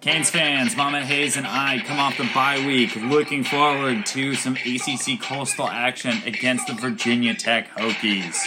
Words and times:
Canes 0.00 0.30
fans, 0.30 0.76
Mama 0.76 1.04
Hayes 1.04 1.36
and 1.36 1.44
I 1.44 1.82
come 1.84 1.98
off 1.98 2.16
the 2.16 2.30
bye 2.32 2.64
week 2.64 2.94
looking 2.94 3.42
forward 3.42 4.06
to 4.06 4.36
some 4.36 4.54
ACC 4.54 5.20
Coastal 5.20 5.66
action 5.66 6.22
against 6.24 6.68
the 6.68 6.74
Virginia 6.74 7.34
Tech 7.34 7.68
Hokies. 7.76 8.46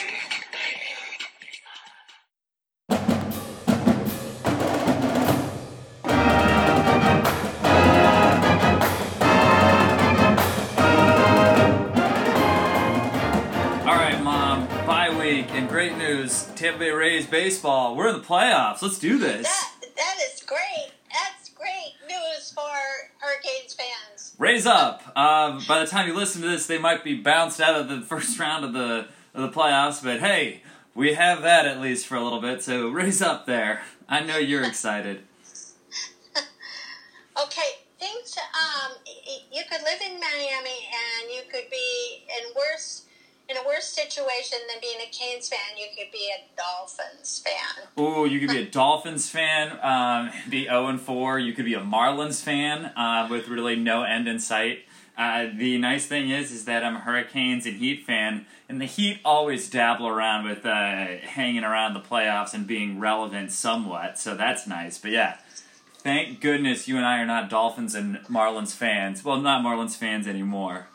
All 13.86 13.98
right, 13.98 14.22
Mom, 14.24 14.68
bye 14.86 15.14
week 15.20 15.48
and 15.52 15.68
great 15.68 15.98
news. 15.98 16.46
Tampa 16.56 16.80
Bay 16.80 16.92
Rays 16.92 17.28
baseball. 17.28 17.98
We're 17.98 18.08
in 18.08 18.16
the 18.16 18.24
playoffs. 18.24 18.82
Let's 18.82 19.00
do 19.00 19.18
this. 19.18 19.44
That 19.44 19.72
that 19.98 20.16
is 20.32 20.42
great. 20.44 20.92
That's 21.12 21.50
great 21.50 21.94
news 22.08 22.52
for 22.54 22.62
Hurricanes 23.20 23.76
Up. 24.66 25.02
Uh, 25.16 25.60
by 25.68 25.80
the 25.80 25.88
time 25.88 26.08
you 26.08 26.16
listen 26.16 26.42
to 26.42 26.48
this, 26.48 26.68
they 26.68 26.78
might 26.78 27.04
be 27.04 27.16
bounced 27.16 27.60
out 27.62 27.80
of 27.80 27.88
the 27.88 28.02
first 28.08 28.40
round 28.40 28.66
of 28.66 28.74
the 28.74 29.08
of 29.34 29.42
the 29.42 29.50
playoffs. 29.50 30.04
But 30.04 30.20
hey, 30.20 30.64
we 30.94 31.14
have 31.14 31.42
that 31.44 31.66
at 31.66 31.80
least 31.80 32.08
for 32.08 32.16
a 32.16 32.24
little 32.24 32.42
bit. 32.42 32.62
So 32.64 32.90
Rays 32.90 33.22
up 33.22 33.46
there. 33.46 33.82
I 34.08 34.22
know 34.22 34.38
you're 34.38 34.64
excited. 34.64 35.24
Okay, 37.42 37.80
things. 37.98 38.38
Um, 38.38 38.92
you 39.52 39.64
could 39.64 39.82
live 39.82 40.02
in 40.06 40.20
Miami 40.20 40.90
and 40.92 41.32
you 41.34 41.42
could 41.50 41.70
be 41.72 42.24
in 42.28 42.54
worse 42.56 43.01
in 43.52 43.58
a 43.58 43.68
worse 43.68 43.86
situation 43.86 44.60
than 44.68 44.80
being 44.82 44.98
a 45.02 45.12
Canes 45.12 45.50
fan. 45.50 45.60
You 45.78 45.88
could 45.96 46.12
be 46.12 46.32
a 46.32 46.44
Dolphins 46.58 47.44
fan. 47.46 47.86
Ooh, 48.00 48.26
you 48.26 48.40
could 48.40 48.50
be 48.50 48.62
a 48.62 48.70
Dolphins 48.70 49.30
fan, 49.30 49.78
um, 49.84 50.32
be 50.50 50.66
0 50.66 50.88
and 50.88 51.02
4. 51.02 51.38
You 51.40 51.54
could 51.54 51.66
be 51.66 51.74
a 51.74 51.82
Marlins 51.82 52.42
fan 52.42 52.86
uh, 52.96 53.28
with 53.30 53.50
really 53.50 53.76
no 53.76 54.04
end 54.04 54.28
in 54.28 54.40
sight. 54.40 54.86
Uh, 55.18 55.48
the 55.56 55.78
nice 55.78 56.06
thing 56.06 56.30
is, 56.30 56.52
is 56.52 56.66
that 56.66 56.84
I'm 56.84 56.96
a 56.96 57.00
Hurricanes 57.00 57.66
and 57.66 57.76
Heat 57.76 58.06
fan, 58.06 58.46
and 58.70 58.80
the 58.80 58.86
Heat 58.86 59.20
always 59.26 59.70
dabble 59.70 60.08
around 60.08 60.46
with 60.46 60.66
uh, 60.66 61.18
hanging 61.22 61.64
around 61.64 61.94
the 61.94 62.00
playoffs 62.00 62.54
and 62.54 62.66
being 62.66 63.00
relevant 63.00 63.52
somewhat. 63.52 64.18
So 64.18 64.36
that's 64.36 64.66
nice. 64.66 64.98
But 64.98 65.12
yeah, 65.12 65.38
thank 65.98 66.40
goodness 66.40 66.88
you 66.88 66.96
and 66.96 67.06
I 67.06 67.20
are 67.20 67.26
not 67.26 67.50
Dolphins 67.50 67.94
and 67.94 68.18
Marlins 68.30 68.74
fans. 68.74 69.24
Well, 69.24 69.38
not 69.42 69.64
Marlins 69.64 69.98
fans 69.98 70.28
anymore. 70.28 70.88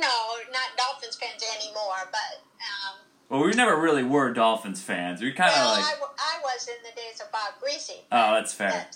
No, 0.00 0.08
not 0.52 0.76
Dolphins 0.76 1.16
fans 1.16 1.42
anymore, 1.60 2.08
but. 2.10 2.42
Um, 2.60 2.98
Well, 3.28 3.44
we 3.44 3.52
never 3.52 3.76
really 3.80 4.02
were 4.02 4.32
Dolphins 4.32 4.80
fans. 4.82 5.20
We 5.22 5.32
kind 5.32 5.50
of 5.50 5.56
well, 5.56 5.72
like, 5.76 5.84
I, 5.84 5.90
w- 5.92 6.12
I 6.18 6.40
was 6.42 6.68
in 6.68 6.74
the 6.82 6.94
days 7.00 7.20
of 7.20 7.30
Bob 7.32 7.54
Griese. 7.62 7.96
oh, 8.12 8.34
that's 8.34 8.52
fair. 8.52 8.86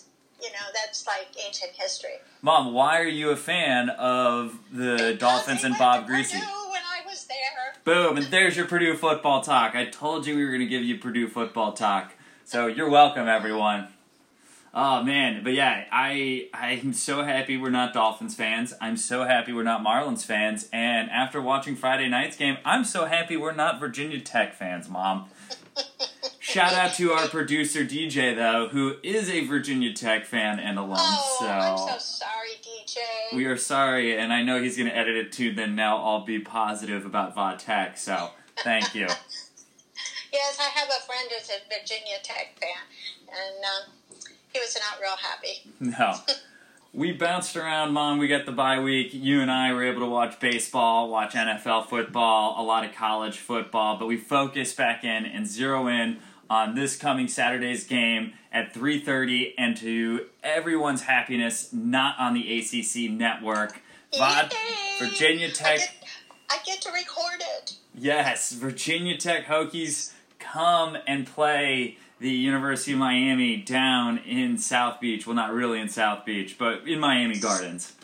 You 0.40 0.50
know, 0.50 0.66
that's 0.72 1.04
like 1.06 1.28
ancient 1.44 1.72
history. 1.72 2.14
Mom, 2.42 2.72
why 2.72 3.00
are 3.00 3.08
you 3.08 3.30
a 3.30 3.36
fan 3.36 3.90
of 3.90 4.56
the 4.72 5.16
Dolphins 5.18 5.64
and 5.64 5.76
Bob 5.76 6.06
Griese? 6.06 6.32
When 6.32 6.42
I 6.42 7.04
was 7.06 7.24
there. 7.26 7.74
Boom, 7.84 8.16
and 8.16 8.26
there's 8.26 8.56
your 8.56 8.66
Purdue 8.66 8.96
football 8.96 9.42
talk. 9.42 9.74
I 9.74 9.86
told 9.86 10.26
you 10.26 10.36
we 10.36 10.44
were 10.44 10.50
going 10.50 10.60
to 10.60 10.66
give 10.66 10.84
you 10.84 10.98
Purdue 10.98 11.26
football 11.28 11.72
talk. 11.72 12.12
So 12.44 12.66
you're 12.68 12.88
welcome, 12.88 13.26
everyone. 13.26 13.88
Oh 14.74 15.02
man, 15.02 15.42
but 15.42 15.54
yeah, 15.54 15.84
I 15.90 16.48
I'm 16.52 16.92
so 16.92 17.22
happy 17.22 17.56
we're 17.56 17.70
not 17.70 17.94
Dolphins 17.94 18.34
fans. 18.34 18.74
I'm 18.80 18.96
so 18.96 19.24
happy 19.24 19.52
we're 19.52 19.62
not 19.62 19.84
Marlins 19.84 20.24
fans. 20.24 20.68
And 20.72 21.10
after 21.10 21.40
watching 21.40 21.74
Friday 21.74 22.08
night's 22.08 22.36
game, 22.36 22.58
I'm 22.64 22.84
so 22.84 23.06
happy 23.06 23.36
we're 23.36 23.54
not 23.54 23.80
Virginia 23.80 24.20
Tech 24.20 24.54
fans, 24.54 24.88
Mom. 24.88 25.30
Shout 26.38 26.72
out 26.74 26.94
to 26.94 27.12
our 27.12 27.28
producer 27.28 27.80
DJ 27.84 28.34
though, 28.36 28.68
who 28.68 28.96
is 29.02 29.28
a 29.30 29.44
Virginia 29.46 29.92
Tech 29.92 30.26
fan 30.26 30.58
and 30.58 30.78
alum. 30.78 30.96
Oh, 30.98 31.36
so 31.40 31.46
I'm 31.46 31.78
so 31.78 31.98
sorry, 31.98 32.50
DJ. 32.62 33.36
we 33.36 33.46
are 33.46 33.56
sorry, 33.56 34.18
and 34.18 34.32
I 34.32 34.42
know 34.42 34.60
he's 34.60 34.76
going 34.76 34.88
to 34.88 34.96
edit 34.96 35.16
it 35.16 35.32
too. 35.32 35.52
Then 35.54 35.74
now 35.74 35.98
I'll 35.98 36.24
be 36.24 36.38
positive 36.38 37.04
about 37.06 37.34
Va 37.34 37.56
Tech. 37.58 37.96
So 37.98 38.30
thank 38.64 38.94
you. 38.94 39.08
Yes, 40.30 40.58
I 40.60 40.64
have 40.78 40.88
a 40.90 41.06
friend 41.06 41.26
who's 41.30 41.48
a 41.48 41.58
Virginia 41.74 42.16
Tech 42.22 42.58
fan, 42.60 42.84
and 43.28 43.64
um, 43.64 43.94
he 44.58 44.64
was 44.64 44.76
not 44.76 45.00
real 45.00 45.16
happy. 45.16 45.62
No. 45.80 46.14
We 46.92 47.12
bounced 47.12 47.56
around, 47.56 47.92
Mom. 47.92 48.18
We 48.18 48.28
got 48.28 48.46
the 48.46 48.52
bye 48.52 48.80
week. 48.80 49.10
You 49.12 49.40
and 49.40 49.50
I 49.50 49.72
were 49.72 49.84
able 49.84 50.00
to 50.00 50.06
watch 50.06 50.40
baseball, 50.40 51.08
watch 51.08 51.34
NFL 51.34 51.86
football, 51.88 52.60
a 52.60 52.64
lot 52.64 52.84
of 52.84 52.94
college 52.94 53.38
football, 53.38 53.98
but 53.98 54.06
we 54.06 54.16
focus 54.16 54.74
back 54.74 55.04
in 55.04 55.24
and 55.26 55.46
zero 55.46 55.86
in 55.86 56.18
on 56.50 56.74
this 56.74 56.96
coming 56.96 57.28
Saturday's 57.28 57.84
game 57.84 58.32
at 58.50 58.74
3:30 58.74 59.54
and 59.58 59.76
to 59.76 60.26
everyone's 60.42 61.02
happiness, 61.02 61.72
not 61.72 62.18
on 62.18 62.34
the 62.34 62.58
ACC 62.58 63.10
network. 63.10 63.80
Vod! 64.14 64.52
Virginia 64.98 65.48
I 65.48 65.50
Tech 65.50 65.78
get, 65.78 66.04
I 66.50 66.58
get 66.64 66.80
to 66.82 66.90
record 66.90 67.42
it. 67.58 67.74
Yes, 67.94 68.52
Virginia 68.52 69.16
Tech 69.18 69.46
Hokies 69.46 70.14
come 70.38 70.96
and 71.06 71.26
play 71.26 71.98
the 72.20 72.30
University 72.30 72.92
of 72.92 72.98
Miami 72.98 73.56
down 73.56 74.18
in 74.18 74.58
South 74.58 75.00
Beach. 75.00 75.26
Well, 75.26 75.36
not 75.36 75.52
really 75.52 75.80
in 75.80 75.88
South 75.88 76.24
Beach, 76.24 76.56
but 76.58 76.86
in 76.86 76.98
Miami 76.98 77.38
Gardens. 77.38 77.94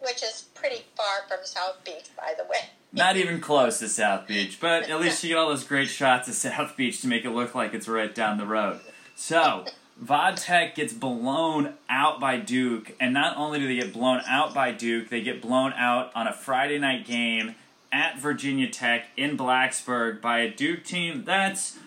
Which 0.00 0.22
is 0.22 0.46
pretty 0.54 0.84
far 0.96 1.26
from 1.28 1.38
South 1.44 1.84
Beach, 1.84 2.10
by 2.16 2.34
the 2.36 2.44
way. 2.44 2.58
Not 2.92 3.16
even 3.16 3.40
close 3.40 3.80
to 3.80 3.88
South 3.88 4.26
Beach, 4.26 4.58
but 4.60 4.88
at 4.88 5.00
least 5.00 5.22
you 5.22 5.30
get 5.30 5.38
all 5.38 5.48
those 5.48 5.64
great 5.64 5.88
shots 5.88 6.28
of 6.28 6.34
South 6.52 6.76
Beach 6.76 7.00
to 7.02 7.08
make 7.08 7.24
it 7.24 7.30
look 7.30 7.54
like 7.54 7.74
it's 7.74 7.88
right 7.88 8.14
down 8.14 8.38
the 8.38 8.46
road. 8.46 8.80
So, 9.14 9.64
Va 10.00 10.32
Tech 10.36 10.76
gets 10.76 10.92
blown 10.92 11.74
out 11.90 12.20
by 12.20 12.38
Duke, 12.38 12.94
and 13.00 13.12
not 13.12 13.36
only 13.36 13.58
do 13.58 13.66
they 13.66 13.80
get 13.80 13.92
blown 13.92 14.20
out 14.28 14.54
by 14.54 14.70
Duke, 14.70 15.08
they 15.08 15.20
get 15.20 15.42
blown 15.42 15.72
out 15.72 16.12
on 16.14 16.28
a 16.28 16.32
Friday 16.32 16.78
night 16.78 17.04
game 17.04 17.56
at 17.92 18.18
Virginia 18.18 18.68
Tech 18.68 19.06
in 19.16 19.36
Blacksburg 19.36 20.20
by 20.20 20.40
a 20.40 20.50
Duke 20.50 20.84
team 20.84 21.24
that's 21.24 21.78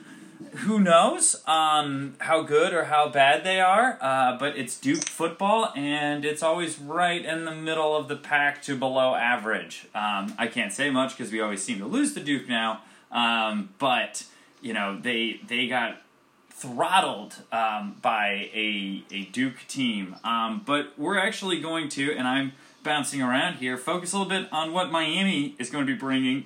who 0.58 0.80
knows 0.80 1.42
um, 1.48 2.16
how 2.20 2.42
good 2.42 2.74
or 2.74 2.86
how 2.86 3.10
bad 3.10 3.44
they 3.44 3.60
are, 3.60 3.98
uh, 4.02 4.38
but 4.38 4.58
it's 4.58 4.80
Duke 4.80 5.04
football, 5.04 5.72
and 5.76 6.26
it's 6.26 6.44
always 6.44 6.80
right 6.80 7.24
in 7.24 7.46
the 7.46 7.54
middle 7.54 7.96
of 7.96 8.08
the 8.08 8.16
pack 8.16 8.62
to 8.64 8.76
below 8.76 9.16
average. 9.16 9.88
Um, 9.94 10.34
I 10.38 10.48
can't 10.48 10.74
say 10.74 10.90
much 10.90 11.18
because 11.18 11.32
we 11.32 11.42
always 11.42 11.64
seem 11.64 11.80
to 11.80 11.86
lose 11.86 12.14
to 12.14 12.20
Duke 12.20 12.48
now, 12.48 12.82
um, 13.12 13.70
but 13.80 14.24
you 14.62 14.74
know 14.74 15.00
they 15.00 15.42
they 15.48 15.68
got 15.68 16.02
throttled 16.50 17.36
um, 17.52 17.98
by 18.02 18.50
a 18.54 19.04
a 19.12 19.26
Duke 19.26 19.68
team. 19.68 20.16
Um, 20.24 20.62
but 20.66 20.94
we're 20.98 21.18
actually 21.18 21.60
going 21.60 21.90
to, 21.90 22.14
and 22.14 22.28
I'm 22.28 22.54
bouncing 22.84 23.22
around 23.22 23.56
here, 23.56 23.78
focus 23.78 24.14
a 24.14 24.18
little 24.18 24.30
bit 24.30 24.52
on 24.52 24.74
what 24.74 24.92
Miami 24.92 25.56
is 25.60 25.70
going 25.70 25.86
to 25.86 25.94
be 25.94 25.98
bringing 25.98 26.46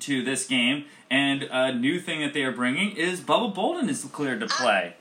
to 0.00 0.22
this 0.22 0.46
game. 0.46 0.84
And 1.10 1.44
a 1.44 1.74
new 1.74 2.00
thing 2.00 2.20
that 2.20 2.34
they 2.34 2.42
are 2.42 2.52
bringing 2.52 2.96
is 2.96 3.20
Bubba 3.20 3.54
Bolden 3.54 3.88
is 3.88 4.04
cleared 4.04 4.40
to 4.40 4.46
play. 4.46 4.94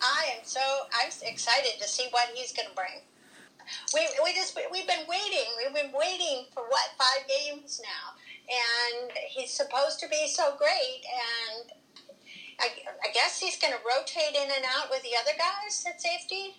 I 0.00 0.24
am 0.38 0.44
so 0.44 0.60
I'm 0.92 1.10
excited 1.22 1.80
to 1.80 1.88
see 1.88 2.06
what 2.10 2.30
he's 2.34 2.52
going 2.52 2.68
to 2.68 2.74
bring. 2.74 3.02
We, 3.94 4.08
we 4.24 4.34
just 4.34 4.58
we've 4.72 4.86
been 4.86 5.06
waiting. 5.08 5.46
We've 5.58 5.74
been 5.74 5.92
waiting 5.92 6.46
for 6.52 6.62
what 6.64 6.90
five 6.98 7.28
games 7.28 7.80
now, 7.84 8.16
and 8.48 9.12
he's 9.28 9.50
supposed 9.50 10.00
to 10.00 10.08
be 10.08 10.26
so 10.28 10.54
great. 10.58 11.04
And 11.04 11.72
I, 12.58 12.68
I 13.04 13.12
guess 13.12 13.38
he's 13.38 13.58
going 13.58 13.72
to 13.72 13.78
rotate 13.78 14.34
in 14.34 14.50
and 14.50 14.64
out 14.76 14.90
with 14.90 15.02
the 15.02 15.10
other 15.20 15.36
guys 15.38 15.84
at 15.86 16.00
safety. 16.00 16.56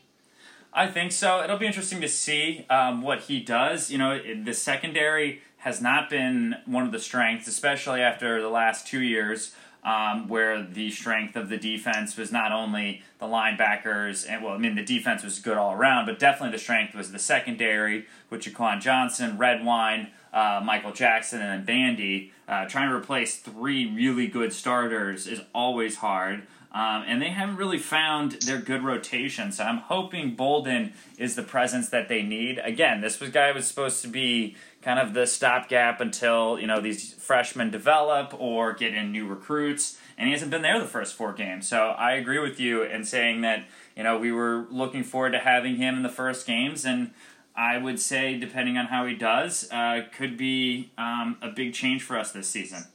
I 0.73 0.87
think 0.87 1.11
so. 1.11 1.43
It'll 1.43 1.57
be 1.57 1.67
interesting 1.67 1.99
to 1.99 2.07
see 2.07 2.65
um, 2.69 3.01
what 3.01 3.21
he 3.21 3.41
does. 3.41 3.91
You 3.91 3.97
know, 3.97 4.21
the 4.43 4.53
secondary 4.53 5.41
has 5.61 5.81
not 5.81 6.09
been 6.09 6.55
one 6.65 6.83
of 6.83 6.91
the 6.91 6.99
strengths, 6.99 7.47
especially 7.47 8.01
after 8.01 8.41
the 8.41 8.49
last 8.49 8.87
two 8.87 9.01
years, 9.01 9.53
um, 9.83 10.27
where 10.27 10.63
the 10.63 10.89
strength 10.89 11.35
of 11.35 11.49
the 11.49 11.57
defense 11.57 12.17
was 12.17 12.31
not 12.31 12.51
only 12.51 13.03
the 13.19 13.25
linebackers, 13.25 14.25
and 14.27 14.43
well, 14.43 14.53
I 14.53 14.57
mean, 14.57 14.75
the 14.75 14.83
defense 14.83 15.23
was 15.23 15.37
good 15.39 15.57
all 15.57 15.73
around, 15.73 16.07
but 16.07 16.17
definitely 16.17 16.51
the 16.51 16.61
strength 16.61 16.95
was 16.95 17.11
the 17.11 17.19
secondary 17.19 18.07
with 18.29 18.41
Jaquan 18.41 18.81
Johnson, 18.81 19.37
Redwine, 19.37 20.09
uh, 20.33 20.61
Michael 20.63 20.93
Jackson, 20.93 21.41
and 21.41 21.49
then 21.49 21.65
Bandy. 21.65 22.31
Uh, 22.47 22.65
trying 22.65 22.89
to 22.89 22.95
replace 22.95 23.37
three 23.37 23.85
really 23.91 24.27
good 24.27 24.53
starters 24.53 25.27
is 25.27 25.41
always 25.53 25.97
hard. 25.97 26.43
Um, 26.73 27.03
and 27.05 27.21
they 27.21 27.29
haven't 27.29 27.57
really 27.57 27.77
found 27.77 28.33
their 28.43 28.57
good 28.57 28.81
rotation. 28.81 29.51
So 29.51 29.65
I'm 29.65 29.79
hoping 29.79 30.35
Bolden 30.35 30.93
is 31.17 31.35
the 31.35 31.43
presence 31.43 31.89
that 31.89 32.07
they 32.07 32.21
need. 32.21 32.59
Again, 32.59 33.01
this 33.01 33.19
was 33.19 33.29
guy 33.29 33.51
was 33.51 33.67
supposed 33.67 34.01
to 34.03 34.07
be 34.07 34.55
kind 34.81 34.97
of 34.97 35.13
the 35.13 35.27
stopgap 35.27 35.99
until 35.99 36.57
you 36.59 36.67
know 36.67 36.79
these 36.79 37.13
freshmen 37.13 37.71
develop 37.71 38.33
or 38.39 38.73
get 38.73 38.93
in 38.93 39.11
new 39.11 39.27
recruits, 39.27 39.99
and 40.17 40.27
he 40.27 40.33
hasn't 40.33 40.49
been 40.49 40.61
there 40.61 40.79
the 40.79 40.87
first 40.87 41.15
four 41.15 41.33
games. 41.33 41.67
So 41.67 41.89
I 41.89 42.13
agree 42.13 42.39
with 42.39 42.57
you 42.57 42.83
in 42.83 43.03
saying 43.03 43.41
that 43.41 43.65
you 43.97 44.03
know 44.03 44.17
we 44.17 44.31
were 44.31 44.65
looking 44.69 45.03
forward 45.03 45.31
to 45.31 45.39
having 45.39 45.75
him 45.75 45.97
in 45.97 46.03
the 46.03 46.09
first 46.09 46.47
games, 46.47 46.85
and 46.85 47.11
I 47.53 47.79
would 47.79 47.99
say 47.99 48.39
depending 48.39 48.77
on 48.77 48.85
how 48.85 49.05
he 49.05 49.15
does, 49.15 49.69
uh, 49.71 50.03
could 50.15 50.37
be 50.37 50.91
um, 50.97 51.37
a 51.41 51.49
big 51.49 51.73
change 51.73 52.01
for 52.01 52.17
us 52.17 52.31
this 52.31 52.47
season. 52.47 52.85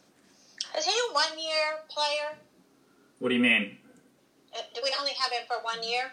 Is 0.79 0.87
he 0.87 0.93
a 1.11 1.13
one 1.13 1.39
year 1.39 1.81
player? 1.91 2.39
What 3.19 3.29
do 3.31 3.35
you 3.35 3.41
mean? 3.41 3.79
Uh, 4.55 4.59
Do 4.75 4.81
we 4.83 4.91
only 4.99 5.13
have 5.13 5.33
him 5.33 5.43
for 5.47 5.57
one 5.63 5.83
year? 5.83 6.13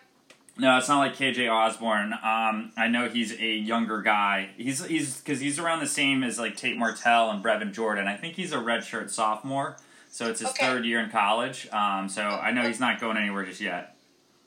No, 0.57 0.77
it's 0.77 0.88
not 0.88 1.00
like 1.00 1.15
KJ 1.15 1.50
Osborne. 1.51 2.13
Um, 2.13 2.71
I 2.77 2.88
know 2.88 3.09
he's 3.09 3.33
a 3.39 3.53
younger 3.55 4.01
guy. 4.03 4.50
He's 4.55 4.85
he's 4.85 5.17
because 5.19 5.39
he's 5.39 5.57
around 5.57 5.79
the 5.79 5.88
same 5.88 6.23
as 6.23 6.38
like 6.38 6.55
Tate 6.55 6.77
Martell 6.77 7.31
and 7.31 7.44
Brevin 7.44 7.73
Jordan. 7.73 8.07
I 8.07 8.15
think 8.15 8.35
he's 8.35 8.51
a 8.53 8.57
redshirt 8.57 9.09
sophomore, 9.09 9.77
so 10.11 10.29
it's 10.29 10.41
his 10.41 10.50
Okay. 10.50 10.63
third 10.67 10.85
year 10.85 11.00
in 11.00 11.09
college. 11.09 11.67
Um, 11.71 12.07
so 12.07 12.21
I 12.21 12.51
know 12.51 12.67
he's 12.67 12.79
not 12.79 13.00
going 13.01 13.17
anywhere 13.17 13.44
just 13.45 13.61
yet, 13.61 13.95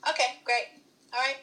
Okay, 0.09 0.37
great. 0.45 0.67
All 1.13 1.19
right. 1.19 1.37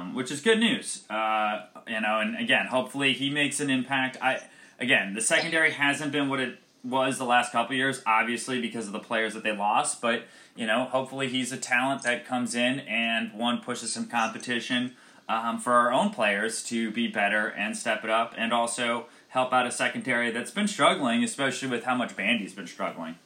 um, 0.00 0.14
which 0.16 0.32
is 0.32 0.40
good 0.40 0.58
news. 0.58 1.04
Uh, 1.08 1.66
you 1.86 2.00
know, 2.00 2.18
and 2.18 2.36
again, 2.36 2.66
hopefully 2.66 3.12
he 3.12 3.30
makes 3.30 3.60
an 3.60 3.70
impact. 3.70 4.16
I 4.20 4.40
again, 4.80 5.14
the 5.14 5.20
secondary 5.20 5.70
hasn't 5.70 6.10
been 6.10 6.28
what 6.28 6.40
it 6.40 6.58
was 6.84 7.18
the 7.18 7.24
last 7.24 7.52
couple 7.52 7.76
years, 7.76 8.02
obviously 8.06 8.60
because 8.60 8.86
of 8.86 8.92
the 8.92 8.98
players 8.98 9.34
that 9.34 9.42
they 9.42 9.52
lost, 9.52 10.00
but 10.00 10.24
you 10.56 10.66
know, 10.66 10.84
hopefully 10.84 11.28
he's 11.28 11.52
a 11.52 11.56
talent 11.56 12.02
that 12.02 12.26
comes 12.26 12.54
in 12.54 12.80
and 12.80 13.32
one 13.32 13.60
pushes 13.60 13.92
some 13.92 14.06
competition 14.06 14.94
um, 15.28 15.58
for 15.58 15.72
our 15.72 15.92
own 15.92 16.10
players 16.10 16.62
to 16.64 16.90
be 16.90 17.08
better 17.08 17.46
and 17.48 17.76
step 17.76 18.04
it 18.04 18.10
up, 18.10 18.34
and 18.36 18.52
also 18.52 19.06
help 19.28 19.52
out 19.52 19.66
a 19.66 19.70
secondary 19.70 20.30
that's 20.30 20.50
been 20.50 20.68
struggling, 20.68 21.24
especially 21.24 21.68
with 21.68 21.84
how 21.84 21.94
much 21.94 22.16
Bandy's 22.16 22.52
been 22.52 22.66
struggling. 22.66 23.16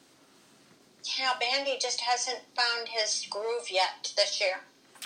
Yeah, 1.18 1.32
Bandy 1.40 1.78
just 1.80 2.00
hasn't 2.02 2.40
found 2.54 2.88
his 2.88 3.26
groove 3.30 3.70
yet 3.70 4.12
this 4.16 4.40
year. 4.40 4.60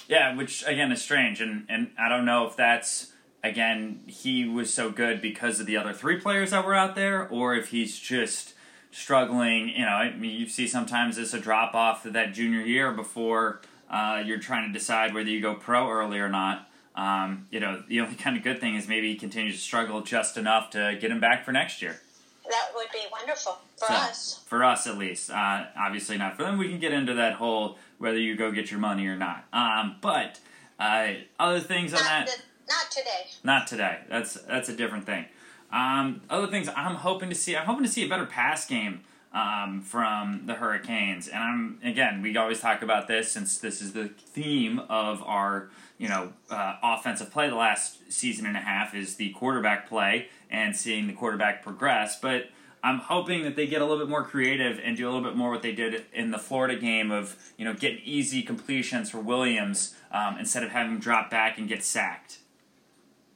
Yeah, 0.09 0.35
which 0.35 0.65
again 0.67 0.93
is 0.93 1.01
strange, 1.01 1.41
and 1.41 1.67
and 1.69 1.91
I 1.99 2.09
don't 2.09 2.25
know 2.25 2.47
if 2.47 2.57
that's 2.57 3.13
again 3.43 4.01
he 4.07 4.45
was 4.45 4.73
so 4.73 4.91
good 4.91 5.21
because 5.21 5.61
of 5.61 5.67
the 5.67 5.77
other 5.77 5.93
three 5.93 6.19
players 6.19 6.51
that 6.51 6.65
were 6.65 6.75
out 6.75 6.95
there, 6.95 7.29
or 7.29 7.55
if 7.55 7.69
he's 7.69 7.99
just 7.99 8.55
struggling. 8.91 9.69
You 9.69 9.85
know, 9.85 9.93
I 9.93 10.15
mean, 10.15 10.39
you 10.39 10.47
see 10.49 10.67
sometimes 10.67 11.19
it's 11.19 11.35
a 11.35 11.41
drop 11.41 11.75
off 11.75 12.03
to 12.03 12.11
that 12.11 12.35
junior 12.35 12.61
year 12.61 12.93
before 12.93 13.61
uh, 13.91 14.23
you're 14.25 14.39
trying 14.39 14.67
to 14.67 14.73
decide 14.73 15.15
whether 15.15 15.29
you 15.29 15.41
go 15.41 15.55
pro 15.55 15.89
early 15.89 16.19
or 16.19 16.29
not. 16.29 16.69
Um, 16.97 17.47
you 17.51 17.61
know, 17.61 17.83
the 17.89 18.01
only 18.01 18.17
kind 18.17 18.37
of 18.37 18.43
good 18.43 18.61
thing 18.61 18.75
is 18.75 18.89
maybe 18.89 19.13
he 19.13 19.17
continues 19.19 19.57
to 19.57 19.61
struggle 19.63 20.03
just 20.03 20.37
enough 20.37 20.71
to 20.71 20.97
get 21.01 21.11
him 21.11 21.21
back 21.21 21.45
for 21.45 21.53
next 21.53 21.81
year. 21.81 22.01
That 22.49 22.71
would 22.75 22.89
be 22.93 22.99
wonderful 23.13 23.59
for 23.77 23.87
So, 23.87 23.95
us. 23.95 24.41
For 24.47 24.65
us, 24.65 24.87
at 24.89 24.99
least. 24.99 25.31
Uh, 25.31 25.67
obviously 25.79 26.19
not 26.19 26.37
for 26.37 26.43
them. 26.43 26.59
We 26.59 26.69
can 26.69 26.81
get 26.81 26.93
into 26.93 27.15
that 27.15 27.35
whole 27.35 27.79
whether 27.99 28.19
you 28.19 28.35
go 28.35 28.51
get 28.51 28.71
your 28.73 28.81
money 28.81 29.07
or 29.07 29.17
not. 29.17 29.45
Um, 29.53 29.97
but 30.01 30.41
uh, 30.81 31.13
other 31.39 31.61
things 31.61 31.95
on 31.95 32.03
that, 32.03 32.43
not 32.71 32.91
today. 32.91 33.27
not 33.45 33.67
today. 33.67 33.99
That's 34.09 34.35
that's 34.35 34.69
a 34.69 34.77
different 34.77 35.05
thing. 35.05 35.27
Um, 35.73 36.23
other 36.31 36.47
things 36.47 36.69
I'm 36.75 36.97
hoping 36.97 37.29
to 37.29 37.35
see. 37.35 37.57
I'm 37.57 37.67
hoping 37.67 37.85
to 37.85 37.91
see 37.91 38.05
a 38.05 38.09
better 38.09 38.27
pass 38.27 38.67
game 38.67 39.03
um, 39.33 39.83
from 39.83 40.43
the 40.47 40.55
Hurricanes. 40.55 41.29
And 41.29 41.43
I'm 41.43 41.79
again, 41.85 42.23
we 42.23 42.37
always 42.37 42.61
talk 42.61 42.83
about 42.83 43.09
this 43.09 43.31
since 43.31 43.59
this 43.59 43.81
is 43.81 43.93
the 43.93 44.09
theme 44.09 44.81
of 44.89 45.23
our 45.23 45.71
you 45.99 46.09
know 46.09 46.33
uh, 46.51 46.77
offensive 46.83 47.31
play 47.31 47.49
the 47.49 47.57
last 47.57 48.13
season 48.13 48.47
and 48.47 48.57
a 48.57 48.61
half 48.61 48.95
is 48.95 49.17
the 49.17 49.31
quarterback 49.31 49.89
play 49.89 50.29
and 50.51 50.75
seeing 50.75 51.07
the 51.07 51.13
quarterback 51.13 51.63
progress. 51.63 52.19
But 52.21 52.51
I'm 52.83 52.99
hoping 52.99 53.45
that 53.45 53.57
they 53.57 53.67
get 53.67 53.83
a 53.83 53.85
little 53.85 53.99
bit 53.99 54.09
more 54.09 54.25
creative 54.25 54.81
and 54.83 54.97
do 54.97 55.07
a 55.07 55.11
little 55.11 55.27
bit 55.27 55.37
more 55.37 55.51
what 55.51 55.63
they 55.63 55.75
did 55.75 56.07
in 56.13 56.31
the 56.31 56.39
Florida 56.39 56.77
game 56.77 57.11
of 57.11 57.37
you 57.57 57.65
know 57.65 57.75
getting 57.75 58.01
easy 58.05 58.43
completions 58.43 59.11
for 59.11 59.19
Williams 59.19 59.95
um, 60.11 60.39
instead 60.39 60.65
of 60.65 60.71
having 60.71 60.95
him 60.95 60.99
drop 60.99 61.31
back 61.31 61.59
and 61.59 61.69
get 61.69 61.85
sacked. 61.85 62.40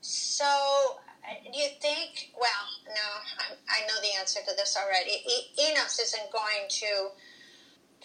So, 0.04 0.44
uh, 0.44 1.50
do 1.50 1.58
you 1.58 1.70
think? 1.80 2.30
Well, 2.38 2.64
no, 2.86 3.08
I, 3.40 3.80
I 3.80 3.86
know 3.88 3.94
the 4.02 4.20
answer 4.20 4.40
to 4.46 4.54
this 4.54 4.76
already. 4.76 5.12
E- 5.12 5.70
Enos 5.70 5.98
isn't 5.98 6.30
going 6.30 6.68
to 6.68 7.08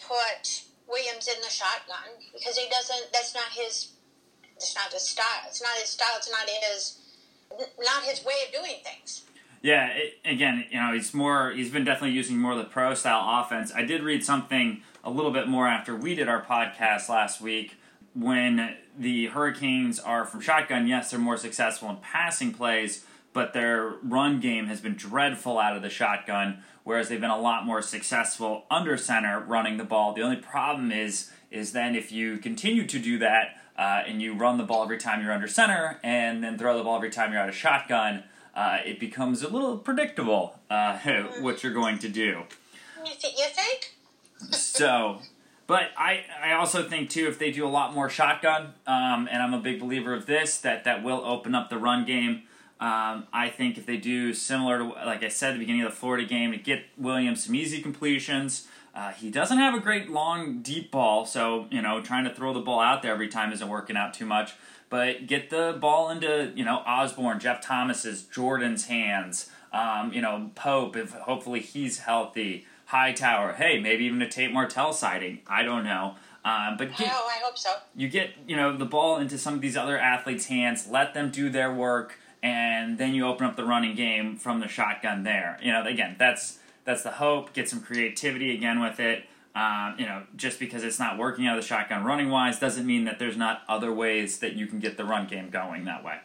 put 0.08 0.62
Williams 0.88 1.28
in 1.28 1.38
the 1.42 1.50
shotgun 1.50 2.16
because 2.32 2.56
he 2.56 2.70
doesn't. 2.70 3.12
That's 3.12 3.34
not 3.34 3.52
his. 3.52 3.92
It's 4.56 4.74
not 4.74 4.90
his 4.90 5.02
style. 5.02 5.44
It's 5.46 5.60
not 5.60 5.76
his 5.78 5.90
style. 5.90 6.16
It's 6.16 6.30
not 6.30 6.48
his. 6.48 6.98
Not 7.78 8.04
his 8.04 8.24
way 8.24 8.32
of 8.46 8.52
doing 8.54 8.76
things. 8.82 9.24
Yeah, 9.60 9.88
it, 9.88 10.14
again, 10.24 10.64
you 10.70 10.80
know, 10.80 10.94
he's 10.94 11.12
more. 11.12 11.50
He's 11.50 11.70
been 11.70 11.84
definitely 11.84 12.16
using 12.16 12.38
more 12.38 12.52
of 12.52 12.58
the 12.58 12.64
pro 12.64 12.94
style 12.94 13.42
offense. 13.44 13.72
I 13.74 13.82
did 13.82 14.02
read 14.02 14.24
something 14.24 14.80
a 15.04 15.10
little 15.10 15.32
bit 15.32 15.48
more 15.48 15.68
after 15.68 15.94
we 15.94 16.14
did 16.14 16.30
our 16.30 16.42
podcast 16.42 17.10
last 17.10 17.42
week. 17.42 17.76
When 18.14 18.74
the 19.00 19.26
Hurricanes 19.28 19.98
are 19.98 20.24
from 20.24 20.40
shotgun, 20.40 20.86
yes, 20.86 21.10
they're 21.10 21.18
more 21.18 21.38
successful 21.38 21.88
in 21.88 21.96
passing 21.96 22.52
plays, 22.52 23.04
but 23.32 23.54
their 23.54 23.94
run 24.02 24.40
game 24.40 24.66
has 24.66 24.80
been 24.80 24.94
dreadful 24.94 25.58
out 25.58 25.74
of 25.74 25.82
the 25.82 25.88
shotgun. 25.90 26.62
Whereas 26.84 27.08
they've 27.08 27.20
been 27.20 27.30
a 27.30 27.40
lot 27.40 27.64
more 27.66 27.82
successful 27.82 28.64
under 28.70 28.96
center 28.96 29.40
running 29.40 29.76
the 29.76 29.84
ball. 29.84 30.12
The 30.12 30.22
only 30.22 30.36
problem 30.36 30.90
is, 30.92 31.30
is 31.50 31.72
then 31.72 31.94
if 31.94 32.10
you 32.10 32.38
continue 32.38 32.86
to 32.86 32.98
do 32.98 33.18
that 33.18 33.56
uh, 33.76 34.02
and 34.06 34.20
you 34.20 34.34
run 34.34 34.58
the 34.58 34.64
ball 34.64 34.82
every 34.82 34.98
time 34.98 35.22
you're 35.22 35.32
under 35.32 35.48
center, 35.48 35.98
and 36.02 36.42
then 36.44 36.58
throw 36.58 36.76
the 36.76 36.84
ball 36.84 36.96
every 36.96 37.10
time 37.10 37.32
you're 37.32 37.40
out 37.40 37.48
of 37.48 37.54
shotgun, 37.54 38.24
uh, 38.54 38.78
it 38.84 39.00
becomes 39.00 39.42
a 39.42 39.48
little 39.48 39.78
predictable 39.78 40.58
uh, 40.68 40.98
what 41.40 41.62
you're 41.62 41.72
going 41.72 41.98
to 41.98 42.08
do. 42.08 42.42
You, 43.04 43.12
th- 43.18 43.34
you 43.38 43.46
think? 43.46 43.94
So, 44.52 45.20
but 45.70 45.92
I 45.96 46.24
I 46.42 46.52
also 46.54 46.82
think 46.82 47.10
too 47.10 47.28
if 47.28 47.38
they 47.38 47.52
do 47.52 47.64
a 47.64 47.70
lot 47.70 47.94
more 47.94 48.10
shotgun, 48.10 48.74
um, 48.88 49.28
and 49.30 49.40
I'm 49.40 49.54
a 49.54 49.60
big 49.60 49.78
believer 49.78 50.12
of 50.12 50.26
this 50.26 50.58
that 50.58 50.82
that 50.82 51.04
will 51.04 51.24
open 51.24 51.54
up 51.54 51.70
the 51.70 51.78
run 51.78 52.04
game. 52.04 52.42
Um, 52.80 53.28
I 53.32 53.52
think 53.56 53.78
if 53.78 53.86
they 53.86 53.96
do 53.96 54.34
similar 54.34 54.78
to 54.78 54.84
like 54.84 55.22
I 55.22 55.28
said 55.28 55.50
at 55.50 55.52
the 55.52 55.58
beginning 55.60 55.82
of 55.82 55.92
the 55.92 55.96
Florida 55.96 56.26
game 56.26 56.50
to 56.50 56.58
get 56.58 56.86
Williams 56.98 57.44
some 57.44 57.54
easy 57.54 57.80
completions. 57.80 58.66
Uh, 58.92 59.12
he 59.12 59.30
doesn't 59.30 59.58
have 59.58 59.72
a 59.72 59.78
great 59.78 60.10
long 60.10 60.60
deep 60.60 60.90
ball, 60.90 61.24
so 61.24 61.68
you 61.70 61.80
know 61.80 62.02
trying 62.02 62.24
to 62.24 62.34
throw 62.34 62.52
the 62.52 62.60
ball 62.60 62.80
out 62.80 63.02
there 63.02 63.12
every 63.12 63.28
time 63.28 63.52
isn't 63.52 63.68
working 63.68 63.96
out 63.96 64.12
too 64.12 64.26
much. 64.26 64.54
But 64.88 65.28
get 65.28 65.50
the 65.50 65.78
ball 65.80 66.10
into 66.10 66.50
you 66.56 66.64
know 66.64 66.82
Osborne, 66.84 67.38
Jeff 67.38 67.60
Thomas's, 67.60 68.24
Jordan's 68.24 68.86
hands. 68.86 69.48
Um, 69.72 70.12
you 70.12 70.20
know 70.20 70.50
Pope, 70.56 70.96
if 70.96 71.12
hopefully 71.12 71.60
he's 71.60 72.00
healthy. 72.00 72.66
Hightower, 72.90 73.52
hey, 73.52 73.78
maybe 73.78 74.04
even 74.04 74.20
a 74.20 74.28
Tate 74.28 74.52
Martell 74.52 74.92
sighting. 74.92 75.42
I 75.46 75.62
don't 75.62 75.84
know. 75.84 76.16
Um, 76.44 76.76
but 76.76 76.96
get, 76.96 77.12
oh, 77.12 77.28
I 77.30 77.40
hope 77.40 77.56
so. 77.56 77.72
you 77.94 78.08
get 78.08 78.30
you 78.48 78.56
know 78.56 78.76
the 78.76 78.84
ball 78.84 79.18
into 79.18 79.38
some 79.38 79.54
of 79.54 79.60
these 79.60 79.76
other 79.76 79.96
athletes' 79.96 80.46
hands, 80.46 80.88
let 80.88 81.14
them 81.14 81.30
do 81.30 81.50
their 81.50 81.72
work, 81.72 82.18
and 82.42 82.98
then 82.98 83.14
you 83.14 83.26
open 83.26 83.46
up 83.46 83.54
the 83.54 83.64
running 83.64 83.94
game 83.94 84.36
from 84.36 84.58
the 84.58 84.66
shotgun 84.66 85.22
there. 85.22 85.56
You 85.62 85.70
know, 85.70 85.86
again, 85.86 86.16
that's 86.18 86.58
that's 86.84 87.04
the 87.04 87.12
hope. 87.12 87.52
Get 87.52 87.68
some 87.68 87.80
creativity 87.80 88.52
again 88.52 88.80
with 88.80 88.98
it. 88.98 89.24
Um, 89.54 89.94
you 89.96 90.06
know, 90.06 90.24
just 90.34 90.58
because 90.58 90.82
it's 90.82 90.98
not 90.98 91.16
working 91.16 91.46
out 91.46 91.56
of 91.56 91.62
the 91.62 91.68
shotgun 91.68 92.02
running 92.02 92.28
wise 92.28 92.58
doesn't 92.58 92.86
mean 92.86 93.04
that 93.04 93.20
there's 93.20 93.36
not 93.36 93.62
other 93.68 93.92
ways 93.92 94.40
that 94.40 94.54
you 94.54 94.66
can 94.66 94.80
get 94.80 94.96
the 94.96 95.04
run 95.04 95.28
game 95.28 95.50
going 95.50 95.84
that 95.84 96.02
way. 96.02 96.18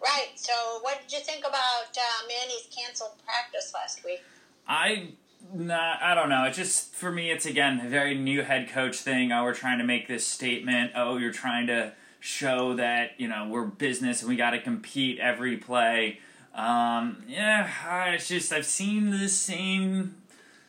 Right. 0.00 0.30
So, 0.36 0.52
what 0.82 1.00
did 1.00 1.12
you 1.12 1.24
think 1.24 1.40
about 1.40 1.96
uh, 1.96 2.28
Manny's 2.28 2.68
canceled 2.74 3.12
practice 3.24 3.72
last 3.74 4.04
week? 4.04 4.20
I 4.66 5.14
not 5.52 6.02
I 6.02 6.14
don't 6.14 6.28
know. 6.28 6.44
It 6.44 6.54
just 6.54 6.94
for 6.94 7.10
me 7.10 7.30
it's 7.30 7.46
again 7.46 7.80
a 7.84 7.88
very 7.88 8.14
new 8.14 8.42
head 8.42 8.68
coach 8.68 8.98
thing. 8.98 9.32
Oh, 9.32 9.44
we're 9.44 9.54
trying 9.54 9.78
to 9.78 9.84
make 9.84 10.08
this 10.08 10.26
statement. 10.26 10.92
Oh, 10.94 11.16
you're 11.16 11.32
trying 11.32 11.66
to 11.68 11.92
show 12.20 12.74
that, 12.74 13.12
you 13.18 13.26
know, 13.26 13.48
we're 13.48 13.64
business 13.64 14.20
and 14.20 14.28
we 14.28 14.36
gotta 14.36 14.60
compete 14.60 15.18
every 15.18 15.56
play. 15.56 16.20
Um, 16.54 17.24
yeah, 17.26 18.12
it's 18.12 18.28
just 18.28 18.52
I've 18.52 18.66
seen 18.66 19.10
the 19.10 19.28
same 19.28 20.16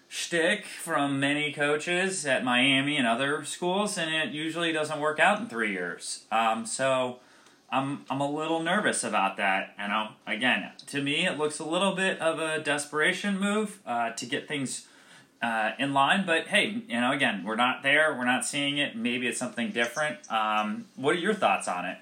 shtick 0.07 0.65
from 0.65 1.19
many 1.19 1.51
coaches 1.51 2.25
at 2.25 2.43
Miami 2.43 2.97
and 2.97 3.07
other 3.07 3.45
schools, 3.45 3.97
and 3.97 4.13
it 4.13 4.33
usually 4.33 4.71
doesn't 4.71 4.99
work 4.99 5.19
out 5.19 5.39
in 5.39 5.47
three 5.47 5.71
years. 5.71 6.25
Um, 6.31 6.65
so 6.65 7.19
I'm 7.71 8.05
I'm 8.09 8.19
a 8.19 8.29
little 8.29 8.61
nervous 8.61 9.03
about 9.03 9.37
that. 9.37 9.75
You 9.79 9.87
know, 9.87 10.09
again, 10.27 10.71
to 10.87 11.01
me, 11.01 11.25
it 11.25 11.37
looks 11.37 11.59
a 11.59 11.65
little 11.65 11.95
bit 11.95 12.19
of 12.19 12.39
a 12.39 12.59
desperation 12.59 13.39
move 13.39 13.79
uh, 13.85 14.11
to 14.11 14.25
get 14.25 14.47
things 14.47 14.87
uh, 15.41 15.71
in 15.79 15.93
line. 15.93 16.25
But 16.25 16.47
hey, 16.47 16.83
you 16.87 16.99
know, 16.99 17.11
again, 17.11 17.43
we're 17.45 17.55
not 17.55 17.81
there. 17.81 18.13
We're 18.17 18.25
not 18.25 18.45
seeing 18.45 18.77
it. 18.77 18.95
Maybe 18.95 19.27
it's 19.27 19.39
something 19.39 19.71
different. 19.71 20.29
Um, 20.31 20.85
what 20.95 21.15
are 21.15 21.19
your 21.19 21.33
thoughts 21.33 21.67
on 21.67 21.85
it? 21.85 21.97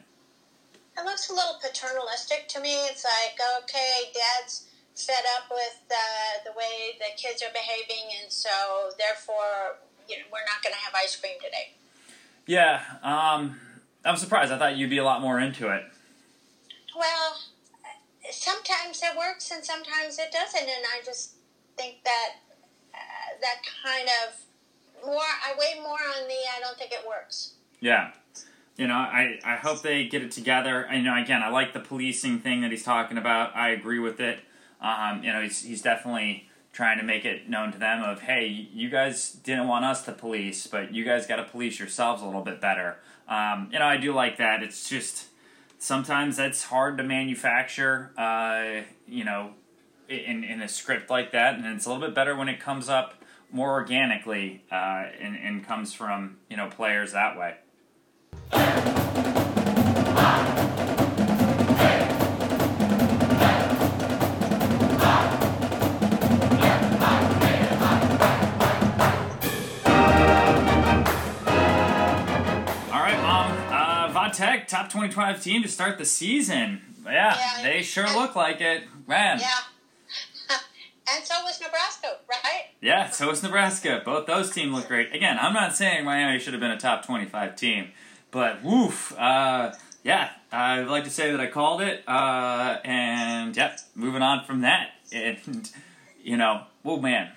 It 0.98 1.06
looks 1.06 1.30
a 1.30 1.34
little 1.34 1.56
paternalistic 1.62 2.48
to 2.50 2.60
me. 2.60 2.74
It's 2.88 3.06
like, 3.06 3.40
okay, 3.64 4.12
dad's 4.14 4.70
fed 4.96 5.24
up 5.38 5.50
with 5.50 5.80
uh, 5.90 6.44
the 6.44 6.52
way 6.58 6.98
the 7.00 7.16
kids 7.16 7.42
are 7.42 7.54
behaving, 7.54 8.12
and 8.22 8.32
so 8.32 8.50
therefore, 8.98 9.78
you 10.10 10.18
know, 10.18 10.24
we're 10.34 10.40
not 10.40 10.62
going 10.62 10.74
to 10.74 10.80
have 10.80 10.94
ice 10.94 11.16
cream 11.16 11.36
today. 11.42 11.74
Yeah, 12.46 12.82
um, 13.02 13.60
I'm 14.06 14.16
surprised. 14.16 14.52
I 14.52 14.58
thought 14.58 14.78
you'd 14.78 14.90
be 14.90 14.98
a 14.98 15.04
lot 15.04 15.22
more 15.22 15.40
into 15.40 15.68
it. 15.70 15.84
Well, 16.96 17.38
sometimes 18.32 19.02
it 19.04 19.18
works 19.18 19.52
and 19.52 19.64
sometimes 19.64 20.20
it 20.20 20.32
doesn't, 20.32 20.62
and 20.62 20.86
I 20.94 21.04
just 21.06 21.36
think 21.78 22.04
that 22.04 22.36
uh, 22.94 22.98
that 23.42 23.58
kind 23.84 24.08
of 24.24 25.06
more. 25.06 25.22
I 25.22 25.54
weigh 25.58 25.82
more 25.82 25.94
on 25.94 26.28
the. 26.28 26.34
I 26.34 26.60
don't 26.62 26.78
think 26.78 26.92
it 26.92 27.08
works. 27.08 27.54
Yeah. 27.80 28.12
You 28.78 28.88
know, 28.88 28.96
I, 28.96 29.40
I 29.44 29.56
hope 29.56 29.82
they 29.82 30.08
get 30.08 30.24
it 30.24 30.32
together. 30.32 30.88
I, 30.90 30.96
you 30.96 31.04
know, 31.04 31.22
again, 31.22 31.44
I 31.44 31.50
like 31.50 31.74
the 31.74 31.82
policing 31.82 32.40
thing 32.40 32.62
that 32.62 32.72
he's 32.72 32.84
talking 32.84 33.18
about. 33.18 33.54
I 33.54 33.72
agree 33.72 34.00
with 34.00 34.22
it. 34.22 34.40
Um, 34.80 35.22
you 35.22 35.34
know, 35.34 35.42
he's, 35.42 35.62
he's 35.64 35.82
definitely 35.82 36.50
trying 36.72 36.98
to 36.98 37.04
make 37.04 37.26
it 37.26 37.50
known 37.50 37.74
to 37.74 37.78
them 37.78 38.02
of, 38.04 38.22
hey, 38.22 38.48
you 38.48 38.90
guys 38.90 39.32
didn't 39.32 39.68
want 39.68 39.84
us 39.84 40.06
to 40.06 40.14
police, 40.14 40.66
but 40.66 40.94
you 40.94 41.04
guys 41.04 41.28
got 41.28 41.38
to 41.38 41.44
police 41.44 41.78
yourselves 41.78 42.22
a 42.22 42.26
little 42.26 42.42
bit 42.42 42.62
better. 42.62 42.96
Um, 43.30 43.70
you 43.72 43.80
know, 43.80 43.86
I 43.86 43.98
do 43.98 44.14
like 44.14 44.38
that. 44.38 44.64
It's 44.64 44.90
just 44.90 45.28
sometimes 45.78 46.36
that's 46.38 46.64
hard 46.64 46.98
to 46.98 47.04
manufacture, 47.04 48.12
uh, 48.18 48.82
you 49.08 49.24
know, 49.24 49.52
in, 50.10 50.44
in 50.44 50.62
a 50.62 50.68
script 50.68 51.10
like 51.10 51.32
that, 51.32 51.56
and 51.56 51.66
it's 51.66 51.86
a 51.86 51.90
little 51.90 52.06
bit 52.06 52.16
better 52.16 52.36
when 52.36 52.50
it 52.50 52.60
comes 52.60 52.90
up 52.90 53.14
more 53.52 53.72
organically 53.72 54.64
uh, 54.72 55.06
and, 55.20 55.38
and 55.38 55.66
comes 55.66 55.94
from, 55.94 56.38
you 56.50 56.58
know, 56.58 56.68
players 56.68 57.14
that 57.14 57.38
way. 57.38 57.56
Tech 74.40 74.70
top 74.70 74.90
25 74.90 75.44
team 75.44 75.64
to 75.64 75.68
start 75.68 75.98
the 75.98 76.06
season. 76.06 76.80
Yeah, 77.04 77.38
yeah 77.38 77.62
they 77.62 77.82
sure 77.82 78.06
and, 78.06 78.16
look 78.16 78.38
like 78.38 78.62
it. 78.62 78.84
Man. 79.06 79.38
Yeah. 79.38 79.50
and 81.14 81.26
so 81.26 81.44
was 81.44 81.60
Nebraska, 81.60 82.20
right? 82.30 82.68
Yeah, 82.80 83.10
so 83.10 83.28
was 83.28 83.44
Nebraska. 83.44 84.02
Both 84.06 84.28
those 84.28 84.50
teams 84.52 84.74
look 84.74 84.88
great. 84.88 85.14
Again, 85.14 85.38
I'm 85.42 85.52
not 85.52 85.76
saying 85.76 86.06
Miami 86.06 86.40
should 86.40 86.54
have 86.54 86.62
been 86.62 86.72
a 86.72 86.80
top 86.80 87.06
25 87.06 87.58
team, 87.58 87.90
but 88.32 88.64
woof. 88.64 89.14
Uh, 89.20 89.74
yeah, 90.06 90.30
I'd 90.54 90.88
like 90.88 91.04
to 91.04 91.10
say 91.10 91.32
that 91.32 91.42
I 91.42 91.48
called 91.48 91.82
it. 91.82 92.08
Uh, 92.08 92.78
and, 92.86 93.58
yep, 93.58 93.82
moving 93.94 94.22
on 94.22 94.46
from 94.46 94.62
that. 94.62 94.92
And, 95.12 95.70
you 96.24 96.38
know, 96.38 96.62
oh 96.86 96.98
man, 96.98 97.32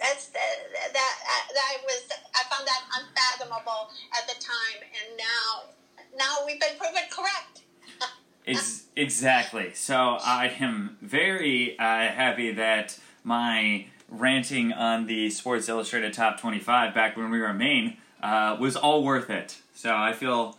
that's 0.00 0.28
that, 0.28 0.54
that 0.94 1.14
that 1.52 1.76
was 1.84 2.08
I 2.32 2.44
found 2.48 2.64
that 2.64 2.82
unfathomable 2.94 3.90
at 4.16 4.28
the 4.28 4.40
time, 4.40 4.80
and 4.80 5.16
now 5.18 5.74
now 6.16 6.36
we've 6.46 6.60
been 6.60 6.76
proven 6.78 7.02
correct. 7.10 7.62
Ex- 8.46 8.84
exactly. 8.96 9.72
So 9.74 9.94
I 9.96 10.54
am 10.60 10.96
very 11.00 11.78
uh, 11.78 11.82
happy 11.84 12.52
that 12.52 12.98
my 13.24 13.86
ranting 14.08 14.72
on 14.72 15.06
the 15.06 15.30
Sports 15.30 15.68
Illustrated 15.68 16.12
Top 16.12 16.40
25 16.40 16.94
back 16.94 17.16
when 17.16 17.30
we 17.30 17.38
were 17.38 17.50
in 17.50 17.58
Maine 17.58 17.96
uh, 18.22 18.56
was 18.58 18.76
all 18.76 19.04
worth 19.04 19.30
it. 19.30 19.58
So 19.74 19.94
I 19.94 20.12
feel 20.12 20.58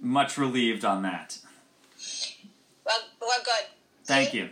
much 0.00 0.36
relieved 0.36 0.84
on 0.84 1.02
that. 1.02 1.38
Well, 2.84 2.98
well, 3.20 3.38
good. 3.44 3.66
Thank 4.04 4.30
See? 4.30 4.38
you, 4.38 4.48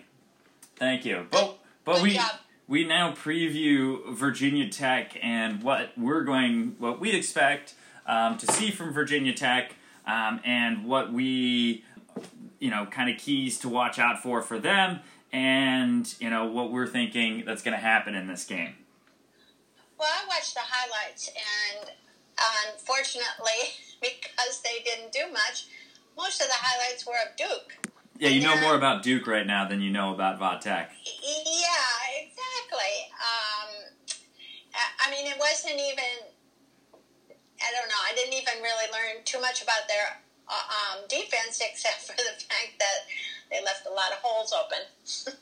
thank 0.76 1.04
you. 1.04 1.26
But 1.30 1.59
but 1.85 1.95
good 1.97 2.02
we 2.02 2.14
job. 2.14 2.30
we 2.68 2.85
now 2.85 3.12
preview 3.12 4.14
Virginia 4.14 4.68
Tech 4.68 5.18
and 5.21 5.62
what 5.62 5.90
we're 5.97 6.23
going, 6.23 6.76
what 6.78 7.00
we'd 7.00 7.14
expect 7.14 7.75
um, 8.07 8.38
to 8.38 8.47
see 8.52 8.71
from 8.71 8.92
Virginia 8.92 9.33
Tech 9.35 9.75
um, 10.08 10.40
and 10.44 10.86
what 10.86 11.12
we, 11.12 11.84
you 12.58 12.70
know, 12.70 12.86
kind 12.86 13.10
of 13.10 13.18
keys 13.18 13.58
to 13.58 13.68
watch 13.68 13.98
out 13.98 14.22
for 14.22 14.42
for 14.42 14.58
them, 14.58 15.00
and 15.32 16.12
you 16.18 16.30
know 16.30 16.46
what 16.46 16.72
we're 16.72 16.86
thinking 16.86 17.44
that's 17.46 17.62
going 17.62 17.76
to 17.76 17.80
happen 17.80 18.14
in 18.14 18.26
this 18.26 18.44
game. 18.44 18.74
Well, 19.98 20.08
I 20.08 20.26
watched 20.26 20.54
the 20.54 20.60
highlights, 20.64 21.28
and 21.28 21.90
unfortunately, 22.72 23.74
because 24.00 24.62
they 24.62 24.82
didn't 24.82 25.12
do 25.12 25.30
much, 25.30 25.66
most 26.16 26.40
of 26.40 26.48
the 26.48 26.54
highlights 26.56 27.06
were 27.06 27.12
of 27.12 27.36
Duke. 27.36 27.76
Yeah, 28.18 28.30
you 28.30 28.42
know 28.42 28.60
more 28.60 28.74
about 28.74 29.04
Duke 29.04 29.28
right 29.28 29.46
now 29.46 29.68
than 29.68 29.80
you 29.80 29.90
know 29.90 30.12
about 30.12 30.40
Vatech. 30.40 30.88
Yeah, 31.06 31.84
exactly. 32.18 32.96
Um, 33.14 34.18
I 35.06 35.10
mean, 35.10 35.26
it 35.26 35.38
wasn't 35.38 35.74
even 35.74 36.26
I 37.58 37.72
don't 37.74 37.88
know. 37.88 38.02
I 38.06 38.14
didn't 38.14 38.34
even 38.50 38.62
really 38.62 38.90
learn 38.92 39.24
too 39.24 39.40
much 39.40 39.62
about 39.62 39.88
their 39.88 40.20
uh, 40.48 40.52
um, 40.52 41.04
defense, 41.08 41.60
except 41.70 42.06
for 42.06 42.16
the 42.16 42.44
fact 42.44 42.78
that 42.78 43.06
they 43.50 43.64
left 43.64 43.86
a 43.86 43.90
lot 43.90 44.12
of 44.12 44.18
holes 44.22 44.52
open. 44.52 45.34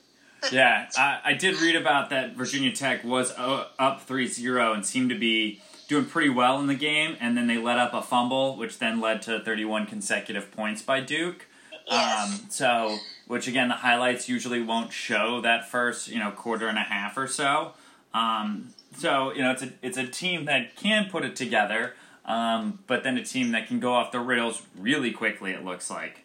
yeah, 0.53 0.89
I, 0.97 1.21
I, 1.25 1.35
did 1.35 1.61
read 1.61 1.77
about 1.77 2.11
that. 2.11 2.37
Virginia 2.37 2.73
Tech 2.73 3.05
was 3.05 3.33
uh, 3.33 3.67
up 3.79 4.07
3-0 4.07 4.75
and 4.75 4.87
seemed 4.87 5.11
to 5.11 5.19
be 5.19 5.61
doing 5.89 6.05
pretty 6.05 6.29
well 6.31 6.59
in 6.61 6.67
the 6.67 6.75
game, 6.75 7.17
and 7.21 7.37
then 7.37 7.47
they 7.47 7.59
let 7.59 7.79
up 7.79 7.95
a 7.95 8.03
fumble, 8.03 8.57
which 8.57 8.79
then 8.79 9.01
led 9.01 9.23
to 9.23 9.41
31 9.41 9.87
consecutive 9.87 10.51
points 10.53 10.83
by 10.83 11.01
Duke. 11.01 11.47
Yes. 11.87 12.43
Um, 12.43 12.51
so, 12.51 12.99
which 13.29 13.47
again, 13.47 13.69
the 13.69 13.75
highlights 13.75 14.29
usually 14.29 14.61
won't 14.61 14.93
show 14.93 15.41
that 15.43 15.69
first, 15.69 16.09
you 16.09 16.19
know, 16.19 16.33
quarter 16.33 16.67
and 16.69 16.79
a 16.79 16.83
half 16.83 17.17
or 17.17 17.29
so. 17.29 17.73
Um, 18.13 18.75
so, 18.97 19.33
you 19.33 19.43
know, 19.43 19.53
it's 19.53 19.63
a 19.63 19.73
it's 19.83 19.99
a 19.99 20.07
team 20.07 20.47
that 20.47 20.75
can 20.75 21.09
put 21.11 21.25
it 21.25 21.37
together. 21.37 21.95
Um, 22.27 22.81
but 22.87 23.05
then 23.05 23.17
a 23.17 23.25
team 23.25 23.53
that 23.53 23.69
can 23.69 23.79
go 23.79 23.95
off 23.95 24.11
the 24.11 24.21
rails 24.21 24.63
really 24.77 25.13
quickly. 25.13 25.53
It 25.53 25.65
looks 25.65 25.89
like. 25.89 26.23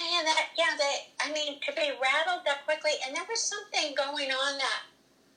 Yeah, 0.00 0.22
that 0.24 0.46
yeah, 0.56 0.76
they. 0.78 1.12
I 1.20 1.32
mean, 1.32 1.60
to 1.66 1.72
be 1.72 1.92
rattled 2.00 2.46
that 2.46 2.64
quickly, 2.64 2.92
and 3.06 3.14
there 3.14 3.24
was 3.28 3.42
something 3.42 3.94
going 3.94 4.30
on 4.30 4.58
that 4.58 4.82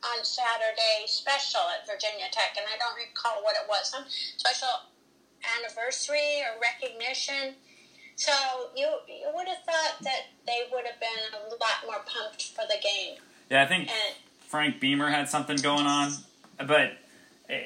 on 0.06 0.24
Saturday 0.24 1.08
special 1.08 1.62
at 1.76 1.88
Virginia 1.88 2.26
Tech, 2.32 2.56
and 2.56 2.66
I 2.68 2.78
don't 2.78 2.96
recall 2.96 3.44
what 3.44 3.56
it 3.56 3.68
was. 3.68 3.90
Some 3.90 4.06
special 4.08 4.88
anniversary 5.60 6.42
or 6.44 6.62
recognition. 6.62 7.56
So 8.16 8.32
you 8.76 8.88
you 9.08 9.28
would 9.34 9.48
have 9.48 9.64
thought 9.66 10.00
that 10.04 10.32
they 10.46 10.70
would 10.72 10.86
have 10.86 11.00
been 11.00 11.34
a 11.34 11.50
lot 11.50 11.84
more 11.86 12.06
pumped 12.06 12.54
for 12.56 12.64
the 12.68 12.80
game. 12.82 13.18
Yeah, 13.50 13.64
I 13.64 13.66
think 13.66 13.90
and, 13.90 14.16
Frank 14.48 14.80
Beamer 14.80 15.10
had 15.10 15.28
something 15.28 15.58
going 15.58 15.88
on, 15.88 16.14
but 16.58 17.03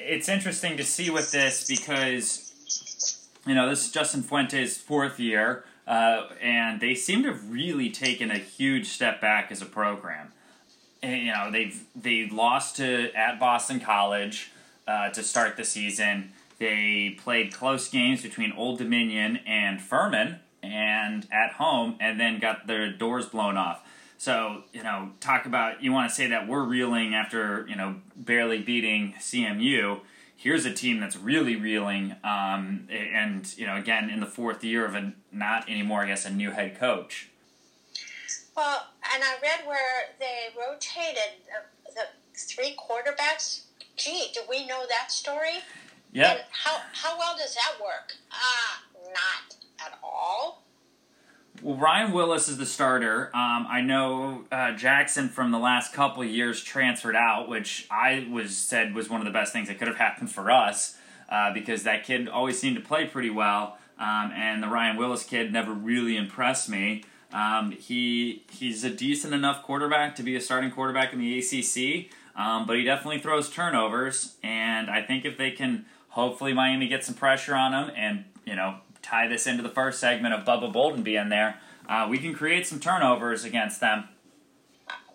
it's 0.08 0.28
interesting 0.28 0.76
to 0.78 0.84
see 0.84 1.10
with 1.10 1.30
this 1.30 1.68
because 1.68 3.26
you 3.46 3.54
know 3.54 3.68
this 3.68 3.86
is 3.86 3.92
Justin 3.92 4.22
Fuente's 4.22 4.78
fourth 4.78 5.20
year, 5.20 5.64
uh, 5.86 6.28
and 6.40 6.80
they 6.80 6.94
seem 6.94 7.22
to 7.22 7.28
have 7.28 7.50
really 7.50 7.90
taken 7.90 8.30
a 8.30 8.38
huge 8.38 8.88
step 8.88 9.20
back 9.20 9.52
as 9.52 9.62
a 9.62 9.66
program. 9.66 10.32
And, 11.02 11.22
you 11.22 11.32
know 11.32 11.50
they've 11.50 11.84
they 11.94 12.28
lost 12.28 12.76
to 12.76 13.12
at 13.14 13.38
Boston 13.38 13.80
College 13.80 14.50
uh, 14.86 15.10
to 15.10 15.22
start 15.22 15.56
the 15.56 15.64
season. 15.64 16.32
They 16.58 17.16
played 17.22 17.52
close 17.52 17.88
games 17.88 18.22
between 18.22 18.52
Old 18.52 18.78
Dominion 18.78 19.40
and 19.46 19.80
Furman, 19.80 20.40
and 20.62 21.26
at 21.30 21.52
home, 21.52 21.96
and 22.00 22.18
then 22.18 22.40
got 22.40 22.66
their 22.66 22.90
doors 22.90 23.26
blown 23.26 23.56
off. 23.56 23.82
So, 24.18 24.64
you 24.72 24.82
know, 24.82 25.12
talk 25.20 25.46
about 25.46 25.82
you 25.82 25.92
want 25.92 26.10
to 26.10 26.14
say 26.14 26.26
that 26.26 26.48
we're 26.48 26.64
reeling 26.64 27.14
after, 27.14 27.64
you 27.68 27.76
know, 27.76 27.96
barely 28.16 28.60
beating 28.60 29.14
CMU. 29.18 30.00
Here's 30.36 30.66
a 30.66 30.72
team 30.72 31.00
that's 31.00 31.16
really 31.16 31.56
reeling, 31.56 32.16
um, 32.22 32.88
and, 32.90 33.56
you 33.56 33.66
know, 33.66 33.76
again, 33.76 34.10
in 34.10 34.20
the 34.20 34.26
fourth 34.26 34.62
year 34.62 34.84
of 34.84 34.94
a 34.94 35.12
not 35.32 35.68
anymore, 35.68 36.02
I 36.02 36.08
guess, 36.08 36.26
a 36.26 36.30
new 36.30 36.50
head 36.50 36.78
coach. 36.78 37.30
Well, 38.56 38.86
and 39.14 39.22
I 39.22 39.36
read 39.40 39.66
where 39.66 40.10
they 40.18 40.48
rotated 40.56 41.42
the, 41.86 41.94
the 41.94 42.06
three 42.34 42.76
quarterbacks. 42.76 43.62
Gee, 43.96 44.30
do 44.34 44.40
we 44.48 44.66
know 44.66 44.84
that 44.88 45.12
story? 45.12 45.58
Yeah. 46.12 46.38
how, 46.50 46.78
how 46.92 47.18
well 47.18 47.36
does 47.36 47.54
that 47.54 47.80
work? 47.80 48.14
Ah, 48.32 48.82
uh, 48.94 49.08
not 49.08 49.56
at 49.86 49.98
all. 50.02 50.64
Well, 51.62 51.67
Ryan 51.78 52.10
Willis 52.10 52.48
is 52.48 52.58
the 52.58 52.66
starter. 52.66 53.26
Um, 53.34 53.66
I 53.68 53.82
know 53.82 54.44
uh, 54.50 54.72
Jackson 54.72 55.28
from 55.28 55.52
the 55.52 55.58
last 55.58 55.92
couple 55.92 56.24
years 56.24 56.62
transferred 56.62 57.14
out, 57.14 57.48
which 57.48 57.86
I 57.88 58.26
was 58.30 58.56
said 58.56 58.94
was 58.94 59.08
one 59.08 59.20
of 59.20 59.26
the 59.26 59.32
best 59.32 59.52
things 59.52 59.68
that 59.68 59.78
could 59.78 59.86
have 59.86 59.96
happened 59.96 60.30
for 60.32 60.50
us 60.50 60.96
uh, 61.28 61.52
because 61.54 61.84
that 61.84 62.04
kid 62.04 62.28
always 62.28 62.58
seemed 62.58 62.76
to 62.76 62.82
play 62.82 63.06
pretty 63.06 63.30
well, 63.30 63.78
um, 63.98 64.32
and 64.34 64.60
the 64.60 64.66
Ryan 64.66 64.96
Willis 64.96 65.22
kid 65.22 65.52
never 65.52 65.72
really 65.72 66.16
impressed 66.16 66.68
me. 66.68 67.04
Um, 67.32 67.70
he 67.70 68.44
he's 68.50 68.82
a 68.82 68.90
decent 68.90 69.32
enough 69.32 69.62
quarterback 69.62 70.16
to 70.16 70.24
be 70.24 70.34
a 70.34 70.40
starting 70.40 70.72
quarterback 70.72 71.12
in 71.12 71.20
the 71.20 71.38
ACC, 71.38 72.10
um, 72.34 72.66
but 72.66 72.76
he 72.76 72.82
definitely 72.82 73.20
throws 73.20 73.50
turnovers, 73.50 74.34
and 74.42 74.90
I 74.90 75.02
think 75.02 75.24
if 75.24 75.36
they 75.38 75.52
can, 75.52 75.84
hopefully 76.08 76.52
Miami 76.52 76.88
get 76.88 77.04
some 77.04 77.14
pressure 77.14 77.54
on 77.54 77.72
him 77.72 77.94
and 77.94 78.24
you 78.44 78.56
know 78.56 78.78
tie 79.02 79.28
this 79.28 79.46
into 79.46 79.62
the 79.62 79.68
first 79.68 80.00
segment 80.00 80.34
of 80.34 80.44
Bubba 80.44 80.72
Bolden 80.72 81.02
being 81.02 81.28
there, 81.28 81.60
uh, 81.88 82.06
we 82.08 82.18
can 82.18 82.34
create 82.34 82.66
some 82.66 82.80
turnovers 82.80 83.44
against 83.44 83.80
them. 83.80 84.08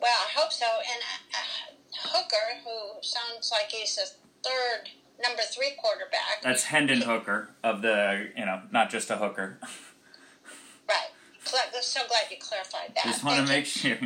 Well, 0.01 0.11
I 0.11 0.39
hope 0.39 0.51
so. 0.51 0.65
And 0.65 1.01
uh, 1.33 2.09
Hooker, 2.09 2.61
who 2.63 3.01
sounds 3.01 3.51
like 3.51 3.71
he's 3.71 3.97
a 3.97 4.07
third, 4.47 4.89
number 5.21 5.43
three 5.43 5.73
quarterback. 5.77 6.41
That's 6.41 6.63
Hendon 6.65 6.99
he, 6.99 7.03
Hooker 7.05 7.51
of 7.63 7.81
the, 7.81 8.29
you 8.35 8.45
know, 8.45 8.61
not 8.71 8.89
just 8.89 9.09
a 9.09 9.17
hooker. 9.17 9.59
right. 10.89 11.09
So 11.81 11.99
glad 12.07 12.23
you 12.31 12.37
clarified 12.39 12.93
that. 12.95 13.03
Just 13.05 13.23
want 13.23 13.45
to 13.45 13.53
make 13.53 13.65
sure. 13.65 13.97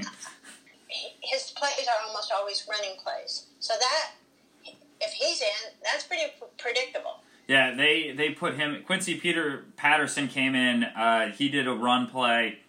His 1.21 1.51
plays 1.55 1.87
are 1.87 2.07
almost 2.07 2.31
always 2.35 2.67
running 2.69 2.97
plays. 3.03 3.47
So 3.59 3.73
that, 3.79 4.11
if 4.99 5.13
he's 5.13 5.41
in, 5.41 5.73
that's 5.83 6.03
pretty 6.03 6.23
predictable. 6.57 7.21
Yeah, 7.47 7.73
they 7.73 8.11
they 8.11 8.31
put 8.31 8.55
him. 8.55 8.83
Quincy 8.85 9.15
Peter 9.15 9.65
Patterson 9.77 10.27
came 10.27 10.53
in. 10.53 10.83
Uh, 10.83 11.31
he 11.31 11.47
did 11.47 11.67
a 11.67 11.73
run 11.73 12.07
play, 12.07 12.59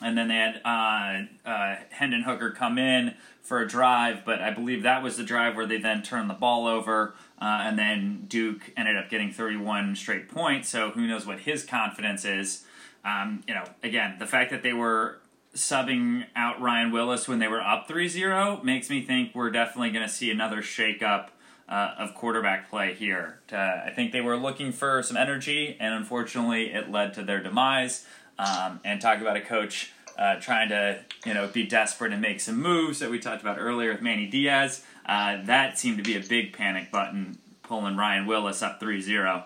and 0.00 0.16
then 0.16 0.28
they 0.28 0.36
had 0.36 0.60
uh, 0.64 1.48
uh, 1.48 1.76
Hendon 1.90 2.22
Hooker 2.22 2.50
come 2.50 2.78
in 2.78 3.14
for 3.42 3.60
a 3.60 3.68
drive, 3.68 4.24
but 4.24 4.40
I 4.40 4.50
believe 4.50 4.82
that 4.82 5.02
was 5.02 5.16
the 5.16 5.22
drive 5.24 5.56
where 5.56 5.66
they 5.66 5.78
then 5.78 6.02
turned 6.02 6.28
the 6.28 6.34
ball 6.34 6.66
over, 6.66 7.14
uh, 7.40 7.60
and 7.62 7.78
then 7.78 8.24
Duke 8.28 8.72
ended 8.76 8.96
up 8.96 9.08
getting 9.08 9.32
31 9.32 9.94
straight 9.96 10.28
points. 10.28 10.68
So 10.68 10.90
who 10.90 11.06
knows 11.06 11.26
what 11.26 11.40
his 11.40 11.64
confidence 11.64 12.24
is? 12.24 12.64
Um, 13.04 13.44
you 13.46 13.54
know, 13.54 13.64
again, 13.84 14.16
the 14.18 14.26
fact 14.26 14.50
that 14.50 14.62
they 14.64 14.72
were 14.72 15.20
subbing 15.54 16.26
out 16.34 16.60
Ryan 16.60 16.90
Willis 16.90 17.28
when 17.28 17.38
they 17.38 17.48
were 17.48 17.62
up 17.62 17.88
3-0 17.88 18.62
makes 18.64 18.90
me 18.90 19.00
think 19.00 19.34
we're 19.34 19.50
definitely 19.50 19.90
going 19.90 20.06
to 20.06 20.12
see 20.12 20.30
another 20.30 20.60
shakeup 20.60 21.28
uh, 21.68 21.94
of 21.98 22.14
quarterback 22.14 22.70
play 22.70 22.94
here. 22.94 23.40
Uh, 23.52 23.56
I 23.56 23.92
think 23.94 24.12
they 24.12 24.20
were 24.20 24.36
looking 24.36 24.72
for 24.72 25.02
some 25.02 25.16
energy, 25.16 25.76
and 25.80 25.94
unfortunately, 25.94 26.72
it 26.72 26.90
led 26.90 27.14
to 27.14 27.22
their 27.22 27.42
demise. 27.42 28.06
Um, 28.38 28.80
and 28.84 29.00
talk 29.00 29.22
about 29.22 29.38
a 29.38 29.40
coach 29.40 29.92
uh, 30.18 30.36
trying 30.36 30.68
to 30.68 31.00
you 31.24 31.32
know 31.32 31.48
be 31.48 31.64
desperate 31.64 32.12
and 32.12 32.20
make 32.20 32.40
some 32.40 32.60
moves 32.60 32.98
that 32.98 33.10
we 33.10 33.18
talked 33.18 33.40
about 33.40 33.56
earlier 33.58 33.92
with 33.92 34.02
Manny 34.02 34.26
Diaz. 34.26 34.84
Uh, 35.06 35.42
that 35.44 35.78
seemed 35.78 35.96
to 35.96 36.02
be 36.02 36.16
a 36.16 36.20
big 36.20 36.52
panic 36.52 36.90
button, 36.90 37.38
pulling 37.62 37.96
Ryan 37.96 38.26
Willis 38.26 38.62
up 38.62 38.80
3 38.80 39.00
0. 39.00 39.44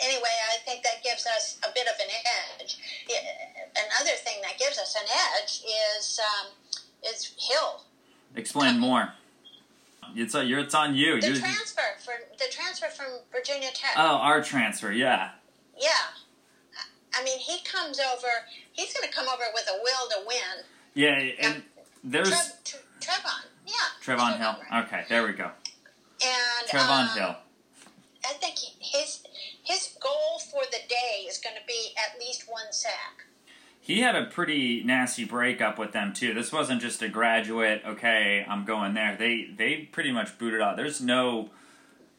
Anyway, 0.00 0.22
I 0.22 0.56
think 0.64 0.82
that 0.82 1.02
gives 1.04 1.26
us 1.26 1.58
a 1.62 1.72
bit 1.74 1.86
of 1.86 1.94
an 2.00 2.10
edge. 2.60 2.78
Another 3.72 4.16
thing 4.16 4.40
that 4.42 4.58
gives 4.58 4.78
us 4.78 4.96
an 4.96 5.08
edge 5.36 5.62
is 5.96 6.20
um, 6.20 6.52
is 7.04 7.34
Hill. 7.38 7.82
Explain 8.34 8.78
more. 8.78 9.12
It's 10.14 10.34
a, 10.34 10.44
you're, 10.44 10.60
it's 10.60 10.74
on 10.74 10.94
you. 10.94 11.20
The 11.20 11.28
You're- 11.28 11.40
transfer 11.40 11.82
for 12.04 12.14
the 12.38 12.44
transfer 12.50 12.86
from 12.86 13.06
Virginia 13.32 13.68
Tech. 13.74 13.92
oh, 13.96 14.16
our 14.16 14.42
transfer, 14.42 14.92
yeah. 14.92 15.30
Yeah. 15.78 15.88
I 17.18 17.24
mean, 17.24 17.38
he 17.38 17.58
comes 17.64 17.98
over. 18.00 18.28
He's 18.72 18.92
going 18.92 19.08
to 19.08 19.14
come 19.14 19.26
over 19.28 19.44
with 19.54 19.68
a 19.68 19.78
will 19.82 20.08
to 20.10 20.26
win. 20.26 20.64
Yeah, 20.94 21.18
and 21.40 21.62
there's 22.04 22.28
Trev, 22.30 22.64
Tre- 22.64 22.80
Trevon. 23.00 23.46
Yeah. 23.66 23.74
Trevon 24.02 24.38
Hill. 24.38 24.56
Okay, 24.84 25.04
there 25.08 25.22
we 25.24 25.32
go. 25.32 25.50
And 26.24 26.68
Trevon 26.68 27.10
um, 27.10 27.18
Hill. 27.18 27.36
I 28.24 28.32
think 28.34 28.56
his 28.80 29.22
his 29.62 29.96
goal 30.02 30.38
for 30.50 30.62
the 30.70 30.78
day 30.88 31.24
is 31.28 31.38
going 31.38 31.54
to 31.56 31.66
be 31.66 31.94
at 31.96 32.18
least 32.20 32.44
one 32.48 32.72
sack. 32.72 33.24
He 33.88 34.00
had 34.00 34.14
a 34.14 34.26
pretty 34.26 34.82
nasty 34.84 35.24
breakup 35.24 35.78
with 35.78 35.92
them 35.92 36.12
too. 36.12 36.34
This 36.34 36.52
wasn't 36.52 36.82
just 36.82 37.00
a 37.00 37.08
graduate. 37.08 37.80
Okay, 37.86 38.44
I'm 38.46 38.66
going 38.66 38.92
there. 38.92 39.16
They 39.18 39.48
they 39.56 39.88
pretty 39.90 40.12
much 40.12 40.36
booted 40.36 40.60
out. 40.60 40.76
There's 40.76 41.00
no, 41.00 41.48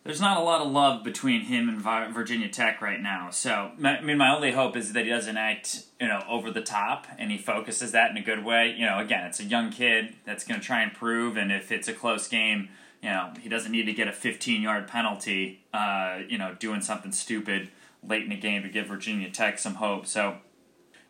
there's 0.03 0.19
not 0.19 0.37
a 0.37 0.39
lot 0.39 0.61
of 0.61 0.71
love 0.71 1.03
between 1.03 1.41
him 1.41 1.69
and 1.69 1.79
Virginia 2.11 2.49
Tech 2.49 2.81
right 2.81 2.99
now. 2.99 3.29
So 3.29 3.69
I 3.83 4.01
mean, 4.01 4.17
my 4.17 4.35
only 4.35 4.51
hope 4.51 4.75
is 4.75 4.93
that 4.93 5.03
he 5.03 5.11
doesn't 5.11 5.37
act, 5.37 5.83
you 6.01 6.07
know, 6.07 6.23
over 6.27 6.49
the 6.49 6.63
top 6.63 7.05
and 7.19 7.29
he 7.29 7.37
focuses 7.37 7.91
that 7.91 8.09
in 8.09 8.17
a 8.17 8.23
good 8.23 8.43
way. 8.43 8.73
You 8.75 8.87
know, 8.87 8.97
again, 8.97 9.27
it's 9.27 9.39
a 9.39 9.45
young 9.45 9.69
kid 9.69 10.15
that's 10.25 10.43
going 10.43 10.59
to 10.59 10.65
try 10.65 10.81
and 10.81 10.91
prove, 10.91 11.37
and 11.37 11.51
if 11.51 11.71
it's 11.71 11.87
a 11.87 11.93
close 11.93 12.27
game, 12.27 12.69
you 13.03 13.09
know, 13.09 13.31
he 13.39 13.47
doesn't 13.47 13.71
need 13.71 13.85
to 13.85 13.93
get 13.93 14.07
a 14.07 14.11
15 14.11 14.63
yard 14.63 14.87
penalty. 14.87 15.61
Uh, 15.71 16.21
you 16.27 16.39
know, 16.39 16.55
doing 16.57 16.81
something 16.81 17.11
stupid 17.11 17.69
late 18.03 18.23
in 18.23 18.29
the 18.29 18.37
game 18.37 18.63
to 18.63 18.69
give 18.69 18.87
Virginia 18.87 19.29
Tech 19.29 19.59
some 19.59 19.75
hope. 19.75 20.07
So. 20.07 20.37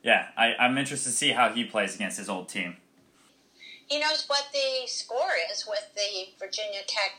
Yeah, 0.03 0.27
I, 0.38 0.56
I'm 0.56 0.77
interested 0.77 1.10
to 1.10 1.15
see 1.15 1.32
how 1.32 1.50
he 1.51 1.63
plays 1.65 1.96
against 1.96 2.18
his 2.18 2.29
old 2.29 2.48
team. 2.50 2.77
He 3.88 4.00
knows 4.00 4.25
what 4.27 4.44
the 4.53 4.88
score 4.88 5.32
is 5.51 5.65
with 5.68 5.91
the 5.96 6.29
Virginia 6.39 6.79
Tech 6.88 7.12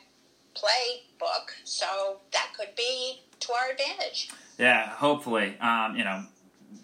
playbook, 0.54 1.50
so 1.64 2.18
that 2.32 2.52
could 2.56 2.74
be 2.76 3.22
to 3.40 3.52
our 3.52 3.70
advantage. 3.72 4.30
Yeah, 4.58 4.88
hopefully. 4.88 5.56
Um, 5.60 5.96
you 5.96 6.04
know, 6.04 6.24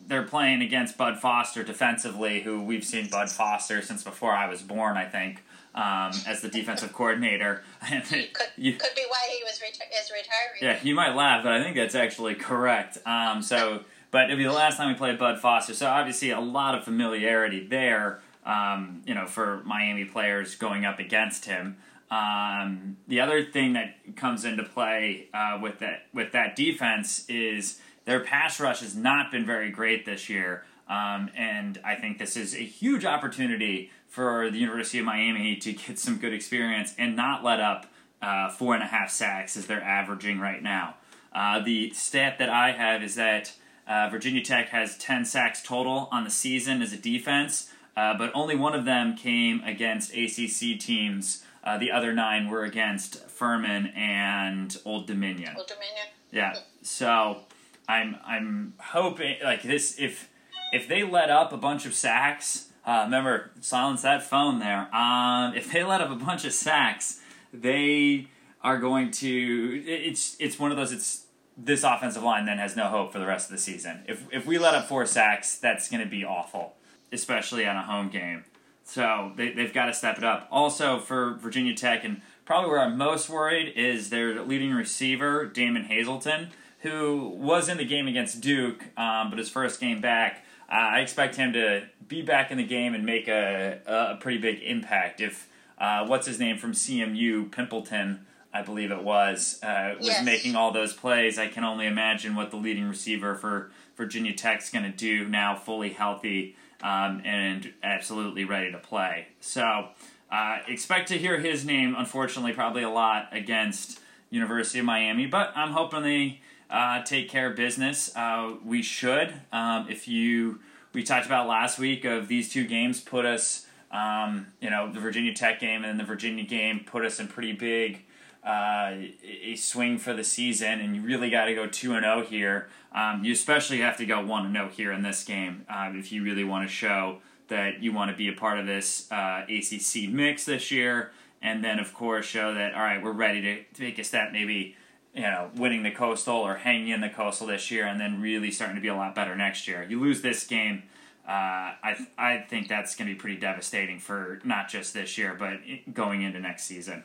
they're 0.06 0.22
playing 0.24 0.62
against 0.62 0.96
Bud 0.98 1.18
Foster 1.20 1.62
defensively, 1.62 2.40
who 2.42 2.62
we've 2.62 2.84
seen 2.84 3.08
Bud 3.08 3.30
Foster 3.30 3.80
since 3.82 4.02
before 4.02 4.32
I 4.32 4.48
was 4.48 4.62
born, 4.62 4.96
I 4.96 5.04
think, 5.04 5.42
um, 5.74 6.10
as 6.26 6.40
the 6.40 6.48
defensive 6.48 6.92
coordinator. 6.92 7.62
Could 8.08 8.28
you- 8.56 8.74
could 8.74 8.94
be 8.96 9.04
why 9.08 9.28
he 9.36 9.42
was 9.44 9.60
reti- 9.60 10.00
is 10.00 10.10
retiring. 10.10 10.60
yeah, 10.62 10.78
you 10.82 10.94
might 10.94 11.14
laugh, 11.14 11.42
but 11.44 11.52
I 11.52 11.62
think 11.62 11.76
that's 11.76 11.94
actually 11.94 12.34
correct. 12.34 12.98
Um, 13.06 13.42
so, 13.42 13.84
but 14.16 14.30
it'll 14.30 14.38
be 14.38 14.44
the 14.44 14.52
last 14.52 14.78
time 14.78 14.88
we 14.88 14.94
play 14.94 15.14
Bud 15.14 15.40
Foster. 15.40 15.74
So 15.74 15.86
obviously, 15.88 16.30
a 16.30 16.40
lot 16.40 16.74
of 16.74 16.84
familiarity 16.84 17.66
there. 17.66 18.22
Um, 18.46 19.02
you 19.04 19.14
know, 19.14 19.26
for 19.26 19.62
Miami 19.64 20.06
players 20.06 20.54
going 20.54 20.86
up 20.86 20.98
against 20.98 21.44
him. 21.44 21.76
Um, 22.10 22.96
the 23.06 23.20
other 23.20 23.44
thing 23.44 23.74
that 23.74 24.16
comes 24.16 24.46
into 24.46 24.62
play 24.62 25.28
uh, 25.34 25.58
with 25.60 25.80
that 25.80 26.06
with 26.14 26.32
that 26.32 26.56
defense 26.56 27.26
is 27.28 27.78
their 28.06 28.20
pass 28.20 28.58
rush 28.58 28.80
has 28.80 28.96
not 28.96 29.30
been 29.30 29.44
very 29.44 29.70
great 29.70 30.06
this 30.06 30.30
year, 30.30 30.64
um, 30.88 31.28
and 31.36 31.78
I 31.84 31.96
think 31.96 32.16
this 32.16 32.38
is 32.38 32.54
a 32.54 32.64
huge 32.64 33.04
opportunity 33.04 33.90
for 34.08 34.50
the 34.50 34.58
University 34.58 34.98
of 34.98 35.04
Miami 35.04 35.56
to 35.56 35.74
get 35.74 35.98
some 35.98 36.16
good 36.16 36.32
experience 36.32 36.94
and 36.96 37.16
not 37.16 37.44
let 37.44 37.60
up 37.60 37.84
uh, 38.22 38.48
four 38.48 38.72
and 38.72 38.82
a 38.82 38.86
half 38.86 39.10
sacks 39.10 39.58
as 39.58 39.66
they're 39.66 39.82
averaging 39.82 40.40
right 40.40 40.62
now. 40.62 40.94
Uh, 41.34 41.60
the 41.60 41.90
stat 41.90 42.38
that 42.38 42.48
I 42.48 42.72
have 42.72 43.02
is 43.02 43.16
that 43.16 43.52
uh, 43.86 44.08
Virginia 44.10 44.42
Tech 44.42 44.68
has 44.70 44.96
10 44.98 45.24
sacks 45.24 45.62
total 45.62 46.08
on 46.10 46.24
the 46.24 46.30
season 46.30 46.82
as 46.82 46.92
a 46.92 46.96
defense, 46.96 47.70
uh, 47.96 48.16
but 48.16 48.30
only 48.34 48.56
one 48.56 48.74
of 48.74 48.84
them 48.84 49.16
came 49.16 49.62
against 49.64 50.12
ACC 50.12 50.78
teams. 50.78 51.44
Uh, 51.62 51.78
the 51.78 51.90
other 51.90 52.12
nine 52.12 52.48
were 52.48 52.64
against 52.64 53.28
Furman 53.28 53.88
and 53.88 54.76
Old 54.84 55.06
Dominion. 55.06 55.54
Old 55.56 55.66
Dominion. 55.66 56.06
Yeah. 56.30 56.56
So 56.82 57.40
I'm 57.88 58.16
I'm 58.24 58.74
hoping 58.78 59.36
like 59.42 59.62
this 59.62 59.98
if 59.98 60.28
if 60.72 60.86
they 60.88 61.02
let 61.02 61.30
up 61.30 61.52
a 61.52 61.56
bunch 61.56 61.86
of 61.86 61.94
sacks, 61.94 62.68
uh, 62.84 63.02
remember 63.04 63.50
silence 63.60 64.02
that 64.02 64.22
phone 64.22 64.60
there. 64.60 64.94
Um, 64.94 65.54
if 65.54 65.72
they 65.72 65.82
let 65.82 66.00
up 66.00 66.10
a 66.10 66.16
bunch 66.16 66.44
of 66.44 66.52
sacks, 66.52 67.20
they 67.52 68.28
are 68.62 68.78
going 68.78 69.10
to. 69.12 69.82
It's 69.86 70.36
it's 70.38 70.58
one 70.58 70.70
of 70.70 70.76
those. 70.76 70.92
It's 70.92 71.25
this 71.56 71.84
offensive 71.84 72.22
line 72.22 72.44
then 72.44 72.58
has 72.58 72.76
no 72.76 72.86
hope 72.88 73.12
for 73.12 73.18
the 73.18 73.26
rest 73.26 73.48
of 73.48 73.56
the 73.56 73.62
season. 73.62 74.00
If 74.06 74.26
if 74.32 74.46
we 74.46 74.58
let 74.58 74.74
up 74.74 74.86
four 74.86 75.06
sacks, 75.06 75.56
that's 75.56 75.88
going 75.88 76.02
to 76.02 76.08
be 76.08 76.24
awful, 76.24 76.74
especially 77.12 77.66
on 77.66 77.76
a 77.76 77.82
home 77.82 78.08
game. 78.08 78.44
So 78.84 79.32
they, 79.36 79.50
they've 79.50 79.72
got 79.72 79.86
to 79.86 79.94
step 79.94 80.16
it 80.18 80.24
up. 80.24 80.46
Also 80.50 81.00
for 81.00 81.34
Virginia 81.34 81.74
Tech, 81.74 82.04
and 82.04 82.20
probably 82.44 82.70
where 82.70 82.80
I'm 82.80 82.96
most 82.96 83.28
worried 83.28 83.72
is 83.74 84.10
their 84.10 84.42
leading 84.42 84.72
receiver, 84.72 85.44
Damon 85.46 85.84
Hazelton, 85.84 86.50
who 86.80 87.34
was 87.36 87.68
in 87.68 87.78
the 87.78 87.84
game 87.84 88.06
against 88.06 88.40
Duke, 88.40 88.84
um, 88.96 89.30
but 89.30 89.38
his 89.38 89.50
first 89.50 89.80
game 89.80 90.00
back, 90.00 90.44
uh, 90.70 90.74
I 90.74 91.00
expect 91.00 91.34
him 91.34 91.52
to 91.54 91.88
be 92.06 92.22
back 92.22 92.52
in 92.52 92.58
the 92.58 92.66
game 92.66 92.94
and 92.94 93.04
make 93.04 93.26
a, 93.26 93.80
a 93.86 94.16
pretty 94.20 94.38
big 94.38 94.62
impact. 94.62 95.20
If 95.20 95.48
uh, 95.78 96.06
what's 96.06 96.26
his 96.26 96.38
name 96.38 96.56
from 96.56 96.72
CMU, 96.72 97.50
Pimpleton, 97.50 98.20
I 98.56 98.62
believe 98.62 98.90
it 98.90 99.02
was, 99.02 99.60
uh, 99.62 99.94
was 99.98 100.06
Yes. 100.06 100.24
making 100.24 100.56
all 100.56 100.70
those 100.70 100.94
plays, 100.94 101.38
I 101.38 101.48
can 101.48 101.62
only 101.64 101.86
imagine 101.86 102.34
what 102.34 102.50
the 102.50 102.56
leading 102.56 102.88
receiver 102.88 103.34
for 103.34 103.70
Virginia 103.96 104.32
Tech's 104.32 104.70
going 104.70 104.84
to 104.90 104.96
do 104.96 105.28
now, 105.28 105.54
fully 105.54 105.90
healthy 105.90 106.56
um, 106.82 107.20
and 107.24 107.72
absolutely 107.82 108.44
ready 108.44 108.72
to 108.72 108.78
play. 108.78 109.28
So 109.40 109.88
uh, 110.30 110.58
expect 110.68 111.08
to 111.08 111.18
hear 111.18 111.38
his 111.38 111.64
name, 111.64 111.94
unfortunately, 111.96 112.52
probably 112.52 112.82
a 112.82 112.90
lot 112.90 113.28
against 113.32 114.00
University 114.30 114.78
of 114.78 114.84
Miami, 114.86 115.26
but 115.26 115.52
I'm 115.54 115.72
hoping 115.72 116.02
they 116.02 116.40
uh, 116.70 117.02
take 117.02 117.28
care 117.28 117.50
of 117.50 117.56
business. 117.56 118.10
Uh, 118.16 118.54
we 118.64 118.82
should. 118.82 119.34
Um, 119.52 119.86
if 119.90 120.08
you, 120.08 120.60
we 120.94 121.02
talked 121.02 121.26
about 121.26 121.46
last 121.46 121.78
week 121.78 122.04
of 122.04 122.26
these 122.28 122.50
two 122.50 122.66
games 122.66 123.00
put 123.00 123.24
us, 123.26 123.66
um, 123.92 124.46
you 124.60 124.70
know, 124.70 124.90
the 124.90 124.98
Virginia 125.00 125.32
Tech 125.34 125.60
game 125.60 125.84
and 125.84 125.98
the 126.00 126.04
Virginia 126.04 126.44
game 126.44 126.80
put 126.84 127.04
us 127.04 127.20
in 127.20 127.28
pretty 127.28 127.52
big 127.52 128.02
uh, 128.46 128.94
a 129.24 129.56
swing 129.56 129.98
for 129.98 130.14
the 130.14 130.22
season, 130.22 130.80
and 130.80 130.94
you 130.94 131.02
really 131.02 131.30
got 131.30 131.46
to 131.46 131.54
go 131.54 131.66
two 131.66 131.94
and 131.94 132.04
zero 132.04 132.24
here. 132.24 132.68
Um, 132.92 133.24
you 133.24 133.32
especially 133.32 133.78
have 133.78 133.96
to 133.96 134.06
go 134.06 134.24
one 134.24 134.46
and 134.46 134.54
zero 134.54 134.68
here 134.68 134.92
in 134.92 135.02
this 135.02 135.24
game 135.24 135.66
um, 135.68 135.98
if 135.98 136.12
you 136.12 136.22
really 136.22 136.44
want 136.44 136.66
to 136.66 136.72
show 136.72 137.18
that 137.48 137.82
you 137.82 137.92
want 137.92 138.10
to 138.10 138.16
be 138.16 138.28
a 138.28 138.32
part 138.32 138.58
of 138.58 138.66
this 138.66 139.10
uh, 139.10 139.44
ACC 139.48 140.08
mix 140.08 140.44
this 140.44 140.70
year, 140.70 141.10
and 141.42 141.64
then 141.64 141.80
of 141.80 141.92
course 141.92 142.24
show 142.24 142.54
that 142.54 142.74
all 142.74 142.82
right, 142.82 143.02
we're 143.02 143.10
ready 143.10 143.42
to 143.42 143.64
take 143.74 143.98
a 143.98 144.04
step, 144.04 144.32
maybe 144.32 144.76
you 145.12 145.22
know, 145.22 145.50
winning 145.56 145.82
the 145.82 145.90
coastal 145.90 146.36
or 146.36 146.56
hanging 146.56 146.88
in 146.88 147.00
the 147.00 147.08
coastal 147.08 147.48
this 147.48 147.70
year, 147.70 147.86
and 147.86 147.98
then 148.00 148.20
really 148.20 148.50
starting 148.50 148.76
to 148.76 148.82
be 148.82 148.88
a 148.88 148.94
lot 148.94 149.14
better 149.14 149.34
next 149.34 149.66
year. 149.66 149.84
You 149.88 149.98
lose 149.98 150.20
this 150.22 150.46
game. 150.46 150.84
Uh, 151.26 151.74
I 151.82 152.06
I 152.16 152.44
think 152.48 152.68
that's 152.68 152.94
going 152.94 153.08
to 153.08 153.14
be 153.14 153.18
pretty 153.18 153.38
devastating 153.38 153.98
for 153.98 154.40
not 154.44 154.68
just 154.68 154.94
this 154.94 155.18
year, 155.18 155.34
but 155.36 155.58
going 155.92 156.22
into 156.22 156.38
next 156.38 156.64
season. 156.64 157.02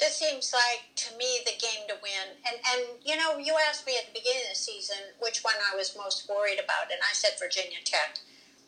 This 0.00 0.16
seems 0.16 0.52
like 0.52 0.88
to 0.96 1.16
me 1.16 1.44
the 1.44 1.52
game 1.60 1.86
to 1.88 1.94
win. 2.02 2.40
And 2.48 2.56
and 2.56 2.98
you 3.04 3.16
know, 3.16 3.36
you 3.36 3.54
asked 3.68 3.86
me 3.86 3.94
at 4.00 4.06
the 4.08 4.18
beginning 4.18 4.48
of 4.48 4.56
the 4.56 4.58
season 4.58 4.96
which 5.20 5.44
one 5.44 5.54
I 5.60 5.76
was 5.76 5.94
most 5.96 6.28
worried 6.28 6.58
about, 6.58 6.90
and 6.90 7.00
I 7.04 7.12
said 7.12 7.38
Virginia 7.38 7.78
Tech. 7.84 8.18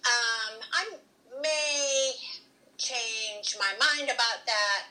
Um, 0.05 0.61
I 0.73 0.85
may 1.41 2.13
change 2.77 3.57
my 3.59 3.73
mind 3.79 4.11
about 4.11 4.45
that. 4.47 4.83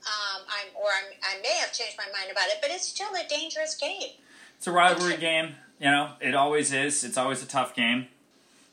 Um, 0.00 0.42
I'm, 0.48 0.74
or 0.74 0.88
I'm, 0.88 1.12
I 1.22 1.42
may 1.42 1.58
have 1.58 1.72
changed 1.72 1.98
my 1.98 2.06
mind 2.18 2.32
about 2.32 2.48
it, 2.48 2.56
but 2.62 2.70
it's 2.70 2.88
still 2.88 3.10
a 3.14 3.28
dangerous 3.28 3.74
game. 3.74 4.16
It's 4.56 4.66
a 4.66 4.72
rivalry 4.72 5.18
game, 5.18 5.56
you 5.78 5.90
know. 5.90 6.12
It 6.20 6.34
always 6.34 6.72
is. 6.72 7.04
It's 7.04 7.18
always 7.18 7.42
a 7.42 7.46
tough 7.46 7.74
game. 7.74 8.08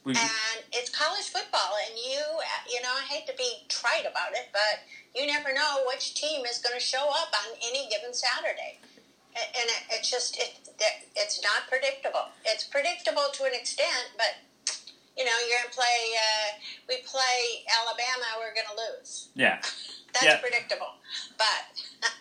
We- 0.08 0.15
and 0.15 0.63
it's 0.72 0.89
college 0.89 1.28
football, 1.28 1.76
and 1.86 2.00
you, 2.00 2.24
you 2.72 2.80
know, 2.82 2.93
I 2.96 3.04
hate 3.04 3.28
to 3.28 3.34
be 3.36 3.65
trite 3.67 4.06
about 4.08 4.32
it, 4.32 4.48
but 4.54 4.80
you 5.13 5.28
never 5.28 5.52
know 5.54 5.84
which 5.86 6.13
team 6.15 6.46
is 6.46 6.60
going 6.60 6.74
to 6.80 6.80
show 6.80 7.10
up 7.12 7.36
on 7.36 7.58
any 7.62 7.89
given 7.89 8.13
Saturday, 8.13 8.80
and 9.36 9.67
it, 9.67 9.82
it's 9.91 10.10
just 10.10 10.38
it, 10.39 10.56
it's 11.15 11.43
not 11.43 11.67
predictable. 11.67 12.30
It's 12.46 12.63
predictable 12.63 13.28
to 13.34 13.43
an 13.43 13.54
extent, 13.54 14.15
but 14.15 14.38
you 15.17 15.26
know, 15.26 15.36
you're 15.50 15.60
going 15.60 15.72
to 15.72 15.76
play. 15.76 16.00
Uh, 16.15 16.50
we 16.88 16.98
play 17.04 17.65
Alabama, 17.67 18.39
we're 18.39 18.54
going 18.56 18.72
to 18.72 18.80
lose. 18.96 19.28
Yeah. 19.36 19.60
That's 20.13 20.24
Yeah. 20.26 20.38
predictable, 20.38 20.93
but. 21.38 21.84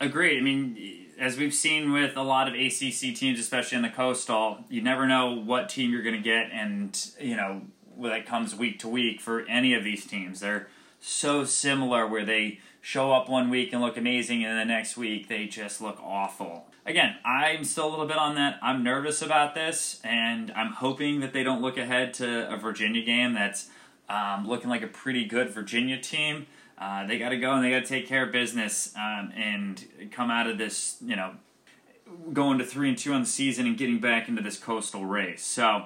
Agreed. 0.00 0.38
I 0.38 0.40
mean, 0.40 1.06
as 1.18 1.36
we've 1.36 1.52
seen 1.52 1.92
with 1.92 2.16
a 2.16 2.22
lot 2.22 2.48
of 2.48 2.54
ACC 2.54 3.14
teams, 3.14 3.38
especially 3.38 3.76
in 3.76 3.82
the 3.82 3.90
Coastal, 3.90 4.64
you 4.70 4.80
never 4.80 5.06
know 5.06 5.32
what 5.32 5.68
team 5.68 5.92
you're 5.92 6.02
going 6.02 6.16
to 6.16 6.22
get, 6.22 6.50
and 6.50 6.98
you 7.20 7.36
know 7.36 7.62
that 8.00 8.24
comes 8.24 8.54
week 8.54 8.78
to 8.78 8.88
week 8.88 9.20
for 9.20 9.42
any 9.42 9.74
of 9.74 9.84
these 9.84 10.06
teams. 10.06 10.40
They're 10.40 10.68
so 10.98 11.44
similar, 11.44 12.06
where 12.06 12.24
they 12.24 12.60
show 12.80 13.12
up 13.12 13.28
one 13.28 13.50
week 13.50 13.74
and 13.74 13.82
look 13.82 13.98
amazing, 13.98 14.42
and 14.42 14.58
the 14.58 14.64
next 14.64 14.96
week 14.96 15.28
they 15.28 15.46
just 15.46 15.82
look 15.82 16.00
awful. 16.02 16.66
Again, 16.86 17.16
I'm 17.24 17.64
still 17.64 17.88
a 17.88 17.90
little 17.90 18.06
bit 18.06 18.16
on 18.16 18.36
that. 18.36 18.58
I'm 18.62 18.82
nervous 18.82 19.20
about 19.20 19.54
this, 19.54 20.00
and 20.02 20.50
I'm 20.52 20.72
hoping 20.72 21.20
that 21.20 21.34
they 21.34 21.42
don't 21.42 21.60
look 21.60 21.76
ahead 21.76 22.14
to 22.14 22.50
a 22.50 22.56
Virginia 22.56 23.04
game 23.04 23.34
that's 23.34 23.68
um, 24.08 24.48
looking 24.48 24.70
like 24.70 24.82
a 24.82 24.86
pretty 24.86 25.26
good 25.26 25.50
Virginia 25.50 26.00
team. 26.00 26.46
Uh, 26.80 27.06
they 27.06 27.18
got 27.18 27.28
to 27.28 27.36
go 27.36 27.52
and 27.52 27.62
they 27.62 27.70
got 27.70 27.80
to 27.80 27.86
take 27.86 28.08
care 28.08 28.24
of 28.24 28.32
business 28.32 28.94
um, 28.96 29.32
and 29.36 29.84
come 30.10 30.30
out 30.30 30.46
of 30.46 30.56
this, 30.56 30.96
you 31.04 31.14
know, 31.14 31.32
going 32.32 32.58
to 32.58 32.64
three 32.64 32.88
and 32.88 32.96
two 32.96 33.12
on 33.12 33.20
the 33.20 33.26
season 33.26 33.66
and 33.66 33.76
getting 33.76 34.00
back 34.00 34.28
into 34.28 34.42
this 34.42 34.58
coastal 34.58 35.04
race. 35.04 35.44
So, 35.44 35.84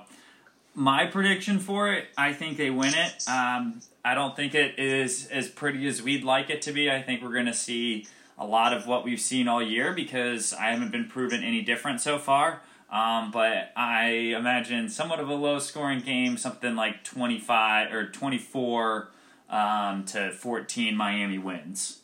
my 0.77 1.07
prediction 1.07 1.59
for 1.59 1.93
it, 1.93 2.07
I 2.17 2.33
think 2.33 2.57
they 2.57 2.71
win 2.71 2.95
it. 2.95 3.29
Um, 3.29 3.81
I 4.05 4.15
don't 4.15 4.35
think 4.35 4.55
it 4.55 4.79
is 4.79 5.27
as 5.29 5.49
pretty 5.49 5.87
as 5.87 6.03
we'd 6.03 6.25
like 6.25 6.51
it 6.51 6.63
to 6.63 6.73
be. 6.73 6.91
I 6.91 7.03
think 7.03 7.23
we're 7.23 7.33
going 7.33 7.47
to 7.47 7.55
see 7.55 8.07
a 8.37 8.47
lot 8.47 8.73
of 8.73 8.87
what 8.87 9.05
we've 9.05 9.21
seen 9.21 9.47
all 9.47 9.63
year 9.63 9.93
because 9.93 10.53
I 10.53 10.71
haven't 10.71 10.91
been 10.91 11.09
proven 11.09 11.45
any 11.45 11.63
different 11.63 12.01
so 12.01 12.19
far. 12.19 12.63
Um, 12.91 13.31
but 13.31 13.73
I 13.77 14.35
imagine 14.37 14.89
somewhat 14.89 15.21
of 15.21 15.29
a 15.29 15.35
low 15.35 15.59
scoring 15.59 16.01
game, 16.01 16.37
something 16.37 16.77
like 16.77 17.03
25 17.03 17.93
or 17.93 18.07
24 18.09 19.09
um, 19.55 20.05
to 20.07 20.33
14 20.33 20.97
Miami 20.97 21.39
wins. 21.39 22.01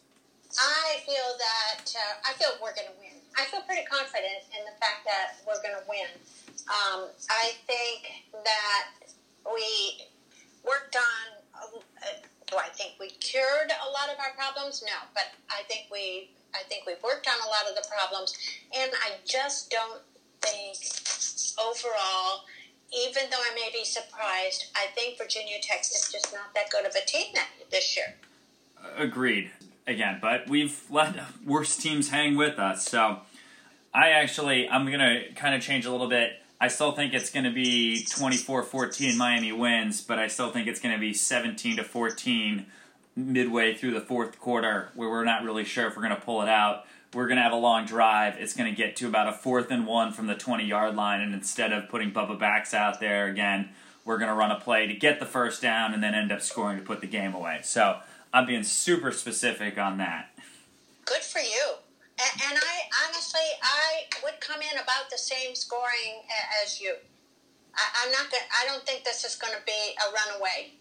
I 0.59 1.03
feel 1.05 1.35
that 1.39 1.93
uh, 1.95 2.31
I 2.31 2.33
feel 2.35 2.49
we're 2.63 2.75
going 2.75 2.87
to 2.87 2.99
win. 2.99 3.19
I 3.39 3.45
feel 3.45 3.61
pretty 3.63 3.87
confident 3.87 4.47
in 4.55 4.65
the 4.65 4.75
fact 4.79 5.07
that 5.07 5.39
we're 5.47 5.63
going 5.63 5.75
to 5.75 5.87
win. 5.87 6.11
Um, 6.71 7.11
I 7.29 7.53
think 7.67 8.27
that 8.45 9.15
we 9.47 10.07
worked 10.65 10.97
on. 10.97 11.27
Uh, 11.55 12.23
do 12.47 12.57
I 12.57 12.69
think 12.75 12.95
we 12.99 13.11
cured 13.19 13.71
a 13.71 13.91
lot 13.91 14.11
of 14.11 14.19
our 14.19 14.35
problems? 14.35 14.83
No, 14.87 15.07
but 15.15 15.35
I 15.51 15.63
think 15.67 15.87
we. 15.91 16.31
I 16.53 16.67
think 16.67 16.83
we've 16.85 17.03
worked 17.03 17.29
on 17.29 17.39
a 17.47 17.51
lot 17.51 17.71
of 17.71 17.79
the 17.79 17.87
problems, 17.87 18.35
and 18.75 18.91
I 19.07 19.23
just 19.25 19.71
don't 19.71 20.03
think 20.43 20.79
overall. 21.59 22.43
Even 22.93 23.25
though 23.31 23.39
I 23.39 23.55
may 23.55 23.71
be 23.73 23.85
surprised, 23.85 24.67
I 24.75 24.87
think 24.95 25.17
Virginia 25.17 25.57
Tech 25.63 25.81
is 25.81 26.09
just 26.11 26.33
not 26.33 26.55
that 26.55 26.71
good 26.71 26.85
of 26.85 26.93
a 26.95 27.07
team 27.07 27.35
this 27.71 27.97
year. 27.97 28.15
Agreed. 28.97 29.51
Again, 29.87 30.19
but 30.21 30.49
we've 30.49 30.85
let 30.91 31.17
worse 31.45 31.77
teams 31.77 32.11
hang 32.11 32.37
with 32.37 32.59
us. 32.59 32.87
So 32.87 33.19
I 33.95 34.11
actually, 34.11 34.69
I'm 34.69 34.87
going 34.87 35.01
to 35.01 35.33
kind 35.35 35.55
of 35.55 35.63
change 35.63 35.85
a 35.85 35.91
little 35.91 36.09
bit. 36.09 36.33
I 36.61 36.69
still 36.69 36.93
think 36.93 37.15
it's 37.15 37.31
going 37.31 37.45
to 37.45 37.53
be 37.53 38.05
24 38.05 38.63
14 38.65 39.17
Miami 39.17 39.53
wins, 39.53 40.01
but 40.01 40.19
I 40.19 40.27
still 40.27 40.51
think 40.51 40.69
it's 40.69 40.81
going 40.81 40.95
to 40.95 41.01
be 41.01 41.15
17 41.15 41.77
to 41.77 41.85
14 41.85 42.67
midway 43.17 43.75
through 43.75 43.93
the 43.93 44.01
fourth 44.01 44.39
quarter 44.39 44.91
where 44.95 45.09
we're 45.09 45.25
not 45.25 45.43
really 45.43 45.65
sure 45.65 45.87
if 45.87 45.97
we're 45.97 46.03
going 46.03 46.15
to 46.15 46.21
pull 46.21 46.43
it 46.43 46.49
out. 46.49 46.85
We're 47.13 47.27
going 47.27 47.39
to 47.39 47.43
have 47.43 47.53
a 47.53 47.57
long 47.57 47.87
drive. 47.87 48.37
It's 48.39 48.55
going 48.55 48.71
to 48.71 48.77
get 48.77 48.95
to 48.97 49.09
about 49.09 49.29
a 49.29 49.33
fourth 49.33 49.73
and 49.73 49.85
one 49.85 50.13
from 50.13 50.29
the 50.29 50.37
20 50.37 50.65
yard 50.65 50.95
line, 50.95 51.21
and 51.21 51.35
instead 51.35 51.73
of 51.73 51.89
putting 51.89 52.13
Bubba 52.13 52.39
Baxa 52.39 52.75
out 52.75 53.01
there 53.01 53.27
again, 53.27 53.71
we're 54.05 54.19
going 54.19 54.29
to 54.29 54.35
run 54.35 54.53
a 54.53 54.61
play 54.61 54.87
to 54.87 54.95
get 54.95 55.19
the 55.19 55.27
first 55.27 55.61
down 55.61 55.93
and 55.93 56.01
then 56.03 56.15
end 56.15 56.31
up 56.31 56.41
scoring 56.41 56.79
to 56.79 56.85
put 56.85 57.01
the 57.01 57.09
game 57.09 57.35
away. 57.35 57.61
So 57.65 57.99
I'm 58.33 58.47
being 58.47 58.63
super 58.63 59.11
specific 59.11 59.77
on 59.77 59.99
that. 59.99 60.31
Good 61.05 61.23
for 61.23 61.41
you. 61.41 61.75
And, 62.21 62.59
I 62.59 62.83
honestly, 63.09 63.41
I 63.63 64.05
would 64.23 64.41
come 64.41 64.61
in 64.61 64.79
about 64.79 65.11
the 65.11 65.19
same 65.19 65.55
scoring 65.55 66.23
as 66.63 66.81
you. 66.81 66.95
I, 67.75 68.05
I'm 68.05 68.13
not 68.13 68.31
Gonna, 68.31 68.45
I 68.63 68.67
don't 68.67 68.87
think 68.87 69.05
this 69.05 69.25
is 69.25 69.37
going 69.37 69.55
to 69.55 69.63
be 69.67 69.97
a 69.99 70.13
runaway. 70.13 70.75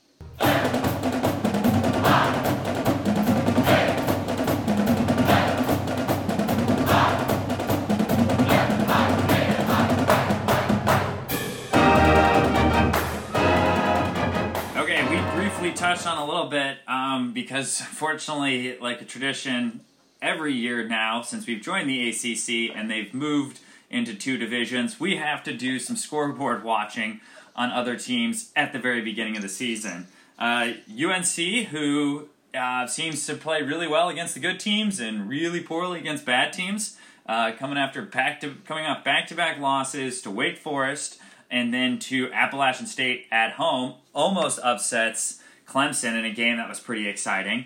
Briefly 15.70 15.88
touched 15.88 16.08
on 16.08 16.18
a 16.18 16.26
little 16.26 16.50
bit 16.50 16.78
um, 16.88 17.32
because, 17.32 17.80
fortunately, 17.82 18.78
like 18.80 19.02
a 19.02 19.06
tradition, 19.06 19.82
every 20.22 20.54
year 20.54 20.88
now 20.88 21.22
since 21.22 21.46
we've 21.46 21.62
joined 21.62 21.88
the 21.88 22.10
ACC 22.10 22.76
and 22.76 22.90
they've 22.90 23.14
moved 23.14 23.60
into 23.90 24.16
two 24.16 24.38
divisions, 24.38 25.00
we 25.00 25.18
have 25.18 25.44
to 25.44 25.54
do 25.54 25.78
some 25.78 25.96
scoreboard 25.96 26.64
watching 26.64 27.22
on 27.56 27.72
other 27.72 27.96
teams 27.96 28.52
at 28.56 28.74
the 28.74 28.80
very 28.80 29.02
beginning 29.02 29.36
of 29.36 29.44
the 29.44 29.50
season. 29.50 30.08
Uh, 30.40 30.74
UNC, 30.90 31.68
who 31.68 32.28
uh, 32.56 32.88
seems 32.88 33.26
to 33.28 33.36
play 33.36 33.62
really 33.62 33.88
well 33.88 34.10
against 34.10 34.34
the 34.34 34.40
good 34.40 34.60
teams 34.60 35.00
and 35.00 35.30
really 35.30 35.62
poorly 35.62 36.00
against 36.00 36.26
bad 36.26 36.52
teams, 36.52 36.98
uh, 37.28 37.52
coming 37.52 37.78
after 37.78 38.02
back 38.02 38.42
to 38.42 38.56
coming 38.66 38.86
off 38.86 39.04
back 39.04 39.28
to 39.28 39.36
back 39.36 39.60
losses 39.60 40.22
to 40.22 40.32
Wake 40.32 40.58
Forest 40.58 41.20
and 41.52 41.72
then 41.72 42.00
to 42.00 42.32
Appalachian 42.32 42.88
State 42.88 43.28
at 43.32 43.54
home, 43.54 43.96
almost 44.14 44.60
upsets 44.64 45.40
Clemson 45.70 46.18
in 46.18 46.26
a 46.26 46.34
game 46.34 46.58
that 46.58 46.68
was 46.68 46.80
pretty 46.80 47.08
exciting. 47.08 47.66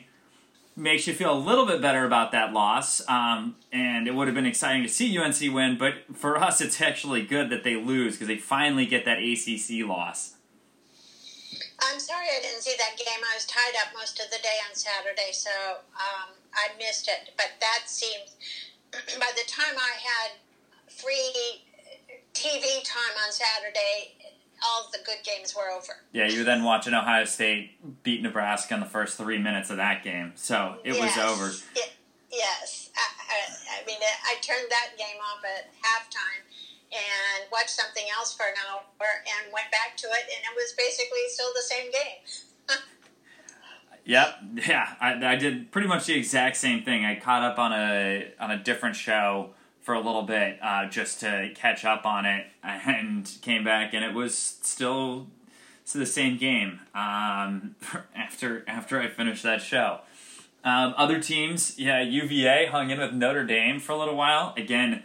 Makes 0.75 1.07
you 1.07 1.13
feel 1.13 1.31
a 1.31 1.37
little 1.37 1.65
bit 1.65 1.81
better 1.81 2.03
about 2.03 2.31
that 2.31 2.51
loss, 2.51 3.07
um, 3.07 3.55
and 3.71 4.07
it 4.07 4.15
would 4.15 4.27
have 4.27 4.33
been 4.35 4.47
exciting 4.47 4.81
to 4.81 4.89
see 4.89 5.17
UNC 5.17 5.39
win, 5.53 5.77
but 5.77 5.93
for 6.13 6.37
us, 6.43 6.61
it's 6.61 6.81
actually 6.81 7.23
good 7.23 7.49
that 7.51 7.63
they 7.63 7.75
lose 7.75 8.13
because 8.13 8.27
they 8.27 8.37
finally 8.37 8.85
get 8.85 9.05
that 9.05 9.19
ACC 9.19 9.87
loss. 9.87 10.35
I'm 11.81 11.99
sorry 11.99 12.25
I 12.25 12.41
didn't 12.41 12.61
see 12.61 12.75
that 12.77 12.97
game. 12.97 13.21
I 13.21 13.35
was 13.35 13.45
tied 13.45 13.75
up 13.85 13.93
most 13.93 14.19
of 14.19 14.31
the 14.31 14.41
day 14.41 14.57
on 14.67 14.75
Saturday, 14.75 15.31
so 15.31 15.51
um, 15.93 16.33
I 16.53 16.75
missed 16.77 17.07
it. 17.07 17.33
But 17.37 17.59
that 17.59 17.85
seems, 17.85 18.35
by 19.19 19.31
the 19.35 19.45
time 19.47 19.75
I 19.77 19.93
had 19.99 20.31
free 20.89 21.61
TV 22.33 22.81
time 22.83 23.15
on 23.25 23.31
Saturday, 23.31 24.15
all 24.65 24.89
the 24.91 24.99
good 25.05 25.23
games 25.23 25.55
were 25.55 25.69
over. 25.69 25.93
Yeah, 26.11 26.27
you 26.27 26.39
were 26.39 26.45
then 26.45 26.63
watching 26.63 26.93
Ohio 26.93 27.25
State 27.25 28.03
beat 28.03 28.21
Nebraska 28.21 28.73
in 28.73 28.79
the 28.79 28.85
first 28.85 29.17
three 29.17 29.37
minutes 29.37 29.69
of 29.69 29.77
that 29.77 30.03
game, 30.03 30.33
so 30.35 30.77
it 30.83 30.99
was 30.99 31.17
over. 31.17 31.51
Ye- 31.75 31.93
yes. 32.31 32.89
I, 32.95 33.01
I, 33.01 33.81
I 33.81 33.85
mean, 33.85 33.97
I 34.01 34.35
turned 34.41 34.67
that 34.69 34.97
game 34.97 35.17
off 35.21 35.43
at 35.43 35.71
halftime 35.81 36.43
and 36.91 37.49
watched 37.51 37.71
something 37.71 38.05
else 38.15 38.35
for 38.35 38.43
an 38.45 38.53
hour 38.69 38.81
and 39.01 39.51
went 39.51 39.71
back 39.71 39.97
to 39.97 40.07
it, 40.07 40.23
and 40.29 40.43
it 40.43 40.55
was 40.55 40.73
basically 40.77 41.25
still 41.29 41.51
the 41.55 41.61
same 41.61 41.91
game. 41.91 42.79
Yep, 44.05 44.35
yeah, 44.67 44.95
I, 44.99 45.13
I 45.25 45.35
did 45.37 45.71
pretty 45.71 45.87
much 45.87 46.07
the 46.07 46.13
exact 46.15 46.57
same 46.57 46.83
thing. 46.83 47.05
I 47.05 47.15
caught 47.15 47.41
up 47.41 47.57
on 47.57 47.71
a 47.71 48.33
on 48.37 48.51
a 48.51 48.61
different 48.61 48.97
show 48.97 49.51
for 49.83 49.93
a 49.93 49.99
little 49.99 50.23
bit 50.23 50.57
uh, 50.63 50.87
just 50.87 51.19
to 51.19 51.51
catch 51.53 51.85
up 51.85 52.05
on 52.05 52.25
it, 52.25 52.47
and 52.63 53.29
came 53.41 53.63
back, 53.63 53.93
and 53.93 54.03
it 54.03 54.13
was 54.13 54.35
still 54.37 55.27
it's 55.83 55.93
the 55.93 56.05
same 56.05 56.37
game 56.37 56.79
um, 56.95 57.75
after 58.15 58.63
after 58.67 58.99
I 58.99 59.07
finished 59.09 59.43
that 59.43 59.61
show. 59.61 59.99
Um, 60.63 60.93
other 60.95 61.19
teams, 61.19 61.77
yeah, 61.77 62.01
UVA 62.01 62.67
hung 62.67 62.89
in 62.89 62.97
with 62.97 63.13
Notre 63.13 63.43
Dame 63.43 63.81
for 63.81 63.91
a 63.91 63.97
little 63.97 64.15
while. 64.15 64.53
Again, 64.55 65.03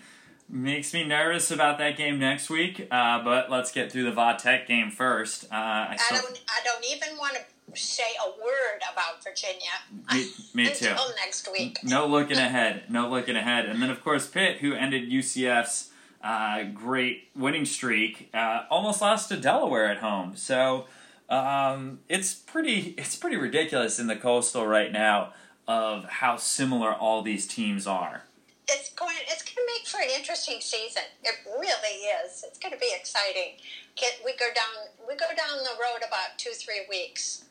makes 0.49 0.95
me 0.95 1.05
nervous 1.05 1.51
about 1.51 1.79
that 1.79 1.97
game 1.97 2.21
next 2.21 2.49
week. 2.49 2.87
Uh, 2.93 3.23
but 3.25 3.51
let's 3.51 3.73
get 3.73 3.91
through 3.91 4.05
the 4.05 4.13
Va 4.13 4.37
Tech 4.39 4.69
game 4.69 4.93
first. 4.93 5.45
Uh, 5.47 5.57
I 5.57 5.89
I 5.95 5.97
still, 5.97 6.23
don't. 6.23 6.41
I 6.49 6.61
don't 6.65 6.85
even 6.89 7.19
want 7.19 7.35
to 7.35 7.41
say 7.75 8.11
a 8.25 8.31
word 8.43 8.83
about 8.93 9.23
Virginia 9.23 9.71
me, 10.13 10.31
me 10.55 10.65
too. 10.75 10.89
until 10.89 11.09
next 11.17 11.51
week. 11.51 11.79
No 11.83 12.07
looking 12.17 12.39
ahead. 12.39 12.85
No 12.89 13.09
looking 13.09 13.37
ahead. 13.37 13.67
And 13.67 13.83
then, 13.83 13.91
of 13.91 14.03
course, 14.03 14.27
Pitt, 14.27 14.59
who 14.59 14.75
ended 14.75 15.11
UCF's 15.11 15.91
uh, 16.23 16.65
great 16.65 17.29
winning 17.37 17.65
streak, 17.65 18.31
uh, 18.35 18.63
almost 18.71 19.01
lost 19.01 19.29
to 19.29 19.37
Delaware 19.37 19.89
at 19.89 19.99
home. 19.99 20.35
So 20.37 20.87
um, 21.29 22.01
it's 22.09 22.35
pretty. 22.35 22.95
It's 22.99 23.17
pretty 23.17 23.37
ridiculous 23.37 23.99
in 23.99 24.07
the 24.07 24.17
coastal 24.17 24.67
right 24.67 24.91
now 24.93 25.33
of 25.67 26.05
how 26.05 26.37
similar 26.37 26.93
all 26.93 27.23
these 27.23 27.47
teams 27.47 27.87
are. 27.87 28.25
It's 28.67 28.91
going. 28.95 29.17
It's 29.29 29.43
going 29.43 29.55
to 29.57 29.67
make 29.67 29.87
for 29.87 30.01
an 30.01 30.09
interesting 30.19 30.61
season. 30.61 31.03
It 31.23 31.35
really 31.47 31.99
is. 32.25 32.45
It's 32.47 32.59
going 32.59 32.73
to 32.73 32.79
be 32.79 32.93
exciting. 32.95 33.57
Get, 33.97 34.21
we 34.25 34.33
go 34.33 34.47
down. 34.55 34.89
We 35.07 35.15
go 35.17 35.27
down 35.37 35.59
the 35.59 35.77
road 35.81 35.99
about 36.07 36.39
two, 36.39 36.51
three 36.51 36.87
weeks. 36.89 37.45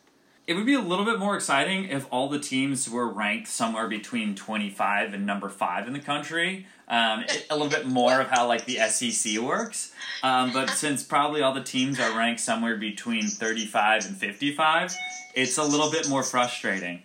It 0.48 0.56
would 0.56 0.66
be 0.66 0.76
a 0.76 0.82
little 0.82 1.04
bit 1.04 1.20
more 1.20 1.36
exciting 1.36 1.90
if 1.90 2.08
all 2.10 2.30
the 2.30 2.40
teams 2.40 2.90
were 2.90 3.06
ranked 3.06 3.50
somewhere 3.50 3.90
between 3.90 4.34
25 4.34 5.14
and 5.14 5.26
number 5.26 5.50
5 5.50 5.88
in 5.88 5.94
the 5.94 6.00
country. 6.00 6.66
Um, 6.88 7.26
a 7.50 7.54
little 7.54 7.70
bit 7.70 7.86
more 7.86 8.22
of 8.22 8.30
how 8.30 8.48
like 8.48 8.64
the 8.64 8.78
SEC 8.88 9.40
works. 9.40 9.92
Um, 10.24 10.54
but 10.54 10.70
since 10.70 11.04
probably 11.04 11.42
all 11.42 11.54
the 11.54 11.62
teams 11.62 12.00
are 12.00 12.18
ranked 12.18 12.40
somewhere 12.40 12.78
between 12.78 13.28
35 13.28 14.06
and 14.06 14.16
55, 14.16 14.96
it's 15.36 15.58
a 15.58 15.64
little 15.64 15.92
bit 15.92 16.08
more 16.08 16.24
frustrating. 16.24 17.04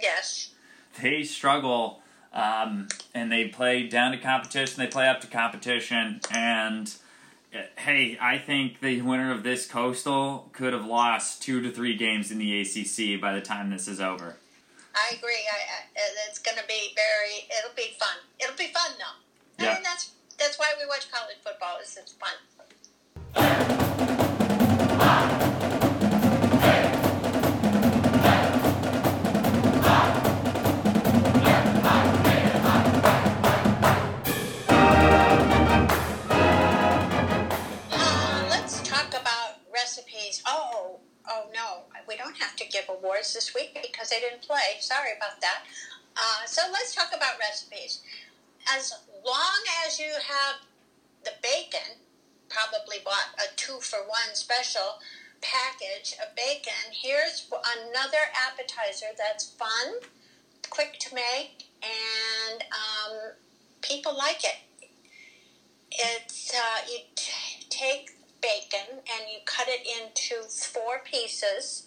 Yes. 0.00 0.50
They 1.02 1.22
struggle 1.22 2.00
um, 2.32 2.88
and 3.14 3.30
they 3.30 3.48
play 3.48 3.88
down 3.88 4.12
to 4.12 4.18
competition, 4.18 4.82
they 4.82 4.88
play 4.88 5.06
up 5.06 5.20
to 5.20 5.26
competition, 5.26 6.20
and 6.32 6.94
Uh, 7.54 7.62
hey, 7.76 8.18
I 8.20 8.38
think 8.38 8.80
the 8.80 9.00
winner 9.02 9.30
of 9.30 9.44
this 9.44 9.66
coastal 9.66 10.50
could 10.52 10.72
have 10.72 10.84
lost 10.84 11.40
two 11.40 11.60
to 11.60 11.70
three 11.70 11.96
games 11.96 12.32
in 12.32 12.38
the 12.38 12.60
ACC 12.60 13.20
by 13.20 13.32
the 13.32 13.40
time 13.40 13.70
this 13.70 13.86
is 13.86 14.00
over. 14.00 14.36
I 14.94 15.14
agree. 15.14 15.46
I, 15.52 15.56
I, 15.56 16.00
it's 16.28 16.40
going 16.40 16.58
to 16.58 16.64
be 16.66 16.94
very. 16.96 17.46
It'll 17.58 17.76
be 17.76 17.94
fun. 17.98 18.16
It'll 18.40 18.56
be 18.56 18.72
fun 18.72 18.90
though. 18.98 19.64
Yeah. 19.64 19.70
I 19.70 19.74
mean, 19.74 19.82
that's 19.84 20.10
that's 20.36 20.58
why 20.58 20.74
we 20.80 20.86
watch 20.88 21.10
college 21.12 21.36
football. 21.44 21.78
Is 21.80 21.96
it's 21.96 22.12
fun. 22.12 22.34
As 48.74 48.92
long 49.24 49.62
as 49.86 50.00
you 50.00 50.10
have 50.10 50.56
the 51.24 51.32
bacon, 51.42 51.98
probably 52.48 52.96
bought 53.04 53.28
a 53.38 53.54
two 53.56 53.78
for 53.80 54.00
one 54.00 54.34
special 54.34 54.98
package 55.40 56.14
of 56.22 56.34
bacon. 56.34 56.92
Here's 56.92 57.48
another 57.52 58.18
appetizer 58.34 59.06
that's 59.16 59.50
fun, 59.50 59.94
quick 60.70 60.98
to 61.00 61.14
make, 61.14 61.66
and 61.82 62.62
um, 62.72 63.32
people 63.82 64.16
like 64.16 64.44
it. 64.44 64.56
It's 65.92 66.52
uh, 66.52 66.86
you 66.90 66.98
t- 67.14 67.66
take 67.70 68.10
bacon 68.42 68.98
and 68.98 69.30
you 69.32 69.38
cut 69.44 69.68
it 69.68 69.86
into 69.86 70.48
four 70.48 71.00
pieces 71.04 71.84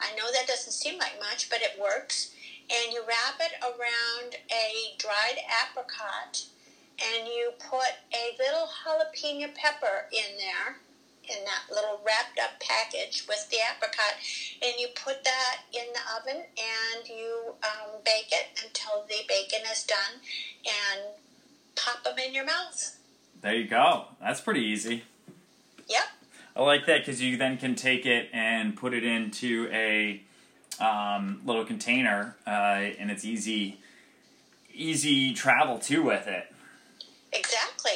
I 0.00 0.14
know 0.16 0.30
that 0.32 0.46
doesn't 0.46 0.72
seem 0.72 0.98
like 0.98 1.18
much, 1.20 1.48
but 1.50 1.60
it 1.62 1.78
works. 1.80 2.33
And 2.70 2.92
you 2.92 3.02
wrap 3.06 3.40
it 3.40 3.52
around 3.62 4.36
a 4.50 4.96
dried 4.98 5.38
apricot 5.62 6.44
and 6.98 7.28
you 7.28 7.52
put 7.58 7.92
a 8.12 8.36
little 8.38 8.68
jalapeno 8.84 9.54
pepper 9.54 10.06
in 10.12 10.38
there 10.38 10.76
in 11.28 11.44
that 11.44 11.74
little 11.74 12.00
wrapped 12.04 12.38
up 12.38 12.60
package 12.60 13.24
with 13.28 13.48
the 13.50 13.56
apricot 13.56 14.14
and 14.62 14.74
you 14.78 14.88
put 14.94 15.24
that 15.24 15.60
in 15.72 15.84
the 15.92 16.00
oven 16.16 16.42
and 16.58 17.08
you 17.08 17.54
um, 17.62 18.00
bake 18.04 18.30
it 18.30 18.62
until 18.64 19.04
the 19.08 19.24
bacon 19.28 19.60
is 19.72 19.84
done 19.84 20.20
and 20.66 21.00
pop 21.76 22.04
them 22.04 22.18
in 22.18 22.34
your 22.34 22.44
mouth. 22.44 22.98
There 23.40 23.54
you 23.54 23.66
go. 23.66 24.06
That's 24.20 24.40
pretty 24.40 24.60
easy. 24.60 25.04
Yep. 25.88 26.04
I 26.56 26.62
like 26.62 26.86
that 26.86 27.00
because 27.00 27.20
you 27.20 27.36
then 27.36 27.56
can 27.56 27.74
take 27.74 28.06
it 28.06 28.28
and 28.32 28.76
put 28.76 28.94
it 28.94 29.04
into 29.04 29.68
a 29.72 30.22
um, 30.80 31.40
little 31.44 31.64
container, 31.64 32.36
uh, 32.46 32.50
and 32.98 33.10
it's 33.10 33.24
easy, 33.24 33.80
easy 34.72 35.34
travel 35.34 35.78
too 35.78 36.02
with 36.02 36.26
it. 36.26 36.52
Exactly, 37.32 37.92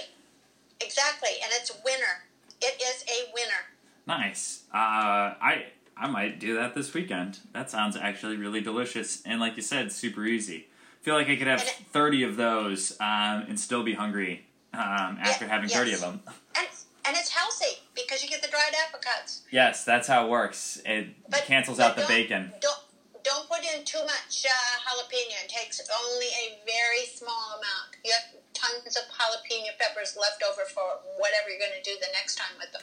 exactly, 0.81 1.31
and 1.43 1.53
it's 1.53 1.71
a 1.71 1.75
winner. 1.85 2.25
It 2.61 2.81
is 2.83 3.05
a 3.09 3.33
winner. 3.33 3.63
Nice. 4.07 4.63
Uh, 4.73 5.35
I 5.41 5.67
I 5.97 6.09
might 6.09 6.41
do 6.41 6.55
that 6.55 6.75
this 6.75 6.93
weekend. 6.95 7.39
That 7.53 7.71
sounds 7.71 7.97
actually 7.97 8.37
really 8.37 8.61
delicious, 8.61 9.23
and 9.25 9.41
like 9.41 9.57
you 9.57 9.63
said, 9.63 9.93
super 9.93 10.25
easy. 10.25 10.67
I 11.01 11.05
feel 11.05 11.15
like 11.15 11.29
I 11.29 11.37
could 11.37 11.47
have 11.47 11.63
it, 11.63 11.75
thirty 11.93 12.23
of 12.25 12.37
those 12.37 12.93
um, 13.01 13.45
and 13.49 13.59
still 13.59 13.83
be 13.83 13.95
hungry 13.95 14.47
um, 14.75 15.19
after 15.21 15.45
yeah, 15.45 15.53
having 15.53 15.69
yes. 15.69 15.79
thirty 15.79 15.93
of 15.93 16.01
them. 16.01 16.21
And 16.57 16.67
and 17.05 17.17
it's 17.17 17.31
healthy 17.31 17.81
because 17.99 18.23
you 18.23 18.29
get 18.29 18.43
the 18.43 18.49
dried 18.49 18.75
apricots. 18.87 19.43
Yes, 19.51 19.85
that's 19.85 20.07
how 20.07 20.27
it 20.27 20.31
works. 20.31 20.81
It 20.85 21.09
but, 21.29 21.45
cancels 21.45 21.79
but 21.79 21.91
out 21.91 21.97
the 21.97 22.07
bacon. 22.07 22.53
Don't 22.61 22.81
don't 23.25 23.49
put 23.49 23.61
in 23.61 23.85
too 23.85 24.01
much 24.05 24.47
uh, 24.47 24.89
jalapeno. 24.89 25.45
It 25.45 25.49
takes 25.49 25.81
only 25.81 26.27
a 26.27 26.59
very 26.65 27.05
small 27.13 27.59
amount. 27.59 27.97
You 28.05 28.13
have 28.13 28.41
tons 28.55 28.97
of 28.97 29.03
jalapeno 29.13 29.77
peppers 29.79 30.17
left 30.19 30.43
over 30.43 30.63
for 30.69 30.83
whatever 31.19 31.51
you're 31.51 31.59
going 31.59 31.83
to 31.83 31.91
do 31.91 31.97
the 32.01 32.09
next 32.15 32.37
time 32.37 32.57
with 32.59 32.73
them. 32.73 32.83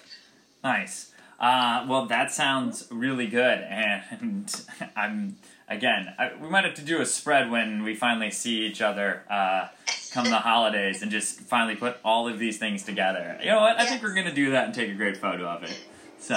Nice. 0.64 1.12
Uh, 1.40 1.86
well, 1.90 2.06
that 2.06 2.32
sounds 2.32 2.88
really 2.90 3.28
good, 3.28 3.60
and 3.60 4.54
I'm 4.96 5.38
again. 5.68 6.14
I, 6.18 6.32
we 6.42 6.50
might 6.50 6.64
have 6.64 6.76
to 6.76 6.82
do 6.82 7.02
a 7.02 7.06
spread 7.06 7.52
when 7.52 7.84
we 7.84 7.96
finally 7.96 8.32
see 8.32 8.66
each 8.66 8.82
other. 8.82 9.24
Uh, 9.30 9.68
come 10.16 10.30
the 10.30 10.38
holidays 10.38 11.02
and 11.02 11.12
just 11.12 11.42
finally 11.42 11.76
put 11.76 11.98
all 12.04 12.28
of 12.28 12.40
these 12.40 12.58
things 12.58 12.84
together. 12.84 13.38
You 13.42 13.50
know 13.50 13.60
what? 13.60 13.78
I 13.78 13.86
think 13.86 14.02
we're 14.02 14.14
gonna 14.14 14.34
do 14.34 14.52
that 14.52 14.66
and 14.66 14.74
take 14.74 14.90
a 14.90 14.94
great 14.94 15.18
photo 15.18 15.46
of 15.46 15.64
it. 15.64 15.78
So, 16.18 16.36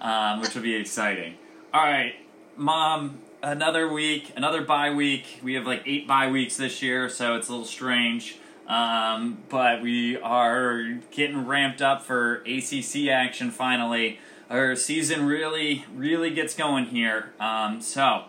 um, 0.00 0.40
which 0.40 0.54
will 0.54 0.62
be 0.62 0.74
exciting. 0.74 1.34
All 1.72 1.82
right, 1.82 2.14
mom. 2.56 3.18
Another 3.42 3.92
week, 3.92 4.32
another 4.36 4.62
bye 4.62 4.90
week. 4.90 5.40
We 5.42 5.52
have 5.52 5.66
like 5.66 5.82
eight 5.84 6.08
bye 6.08 6.30
weeks 6.30 6.56
this 6.56 6.80
year, 6.80 7.10
so 7.10 7.36
it's 7.36 7.48
a 7.48 7.50
little 7.50 7.66
strange. 7.66 8.38
Um, 8.66 9.42
but 9.50 9.82
we 9.82 10.16
are 10.16 11.00
getting 11.10 11.46
ramped 11.46 11.82
up 11.82 12.02
for 12.02 12.36
ACC 12.46 13.08
action 13.08 13.50
finally. 13.50 14.18
Our 14.48 14.74
season 14.76 15.26
really, 15.26 15.84
really 15.94 16.30
gets 16.30 16.54
going 16.54 16.86
here. 16.86 17.34
Um, 17.38 17.82
so 17.82 18.24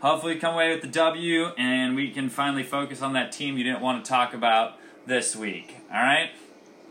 hopefully 0.00 0.36
come 0.36 0.54
away 0.54 0.70
with 0.70 0.82
the 0.82 0.88
W 0.88 1.46
and 1.58 1.96
we 1.96 2.10
can 2.10 2.28
finally 2.28 2.62
focus 2.62 3.02
on 3.02 3.12
that 3.14 3.32
team 3.32 3.56
you 3.56 3.64
didn't 3.64 3.80
want 3.80 4.04
to 4.04 4.08
talk 4.08 4.34
about 4.34 4.78
this 5.06 5.34
week. 5.36 5.76
All 5.92 6.00
right? 6.00 6.30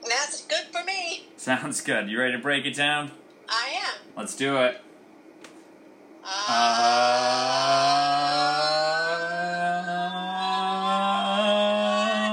That's 0.07 0.45
good 0.45 0.65
for 0.71 0.83
me. 0.83 1.27
Sounds 1.37 1.81
good. 1.81 2.09
You 2.09 2.19
ready 2.19 2.33
to 2.33 2.39
break 2.39 2.65
it 2.65 2.75
down? 2.75 3.11
I 3.47 3.75
am. 3.85 3.93
Let's 4.15 4.35
do 4.35 4.57
it. 4.57 4.81
Uh, 6.23 6.51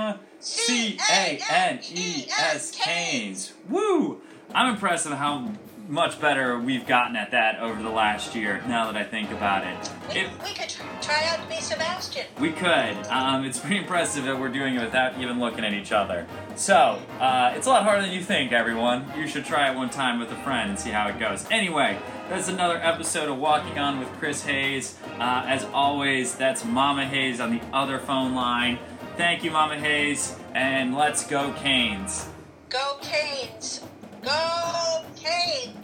uh, 0.08 0.16
C 0.40 0.98
A 1.10 1.38
N 1.50 1.80
E 1.92 2.26
S 2.38 2.70
Canes. 2.70 3.52
Woo! 3.68 4.22
I'm 4.54 4.72
impressed 4.72 5.06
with 5.06 5.18
how 5.18 5.52
much 5.88 6.20
better 6.20 6.58
we've 6.58 6.86
gotten 6.86 7.16
at 7.16 7.30
that 7.32 7.60
over 7.60 7.82
the 7.82 7.90
last 7.90 8.34
year. 8.34 8.62
Now 8.66 8.90
that 8.90 8.96
I 9.00 9.04
think 9.04 9.30
about 9.30 9.66
it, 9.66 9.90
we, 10.08 10.20
it, 10.20 10.30
we 10.42 10.54
could 10.54 10.74
try 11.00 11.24
out 11.28 11.42
to 11.42 11.48
be 11.48 11.60
Sebastian. 11.60 12.26
We 12.40 12.52
could. 12.52 13.06
Um, 13.08 13.44
it's 13.44 13.58
pretty 13.58 13.78
impressive 13.78 14.24
that 14.24 14.38
we're 14.38 14.48
doing 14.48 14.74
it 14.76 14.80
without 14.82 15.18
even 15.18 15.40
looking 15.40 15.64
at 15.64 15.72
each 15.72 15.92
other. 15.92 16.26
So 16.56 17.00
uh, 17.20 17.52
it's 17.56 17.66
a 17.66 17.70
lot 17.70 17.84
harder 17.84 18.02
than 18.02 18.12
you 18.12 18.22
think, 18.22 18.52
everyone. 18.52 19.10
You 19.16 19.26
should 19.26 19.44
try 19.44 19.70
it 19.70 19.76
one 19.76 19.90
time 19.90 20.18
with 20.18 20.30
a 20.30 20.36
friend 20.36 20.70
and 20.70 20.78
see 20.78 20.90
how 20.90 21.08
it 21.08 21.18
goes. 21.18 21.46
Anyway, 21.50 21.98
that's 22.28 22.48
another 22.48 22.76
episode 22.76 23.28
of 23.28 23.38
Walking 23.38 23.78
On 23.78 23.98
with 23.98 24.08
Chris 24.18 24.42
Hayes. 24.44 24.98
Uh, 25.18 25.44
as 25.46 25.64
always, 25.72 26.36
that's 26.36 26.64
Mama 26.64 27.06
Hayes 27.06 27.40
on 27.40 27.50
the 27.50 27.60
other 27.72 27.98
phone 27.98 28.34
line. 28.34 28.78
Thank 29.16 29.44
you, 29.44 29.50
Mama 29.50 29.78
Hayes, 29.78 30.36
and 30.54 30.94
let's 30.94 31.26
go 31.26 31.52
Canes. 31.52 32.28
Go 32.70 32.98
Canes. 33.02 33.82
Go 34.22 35.01
Hey, 35.24 35.81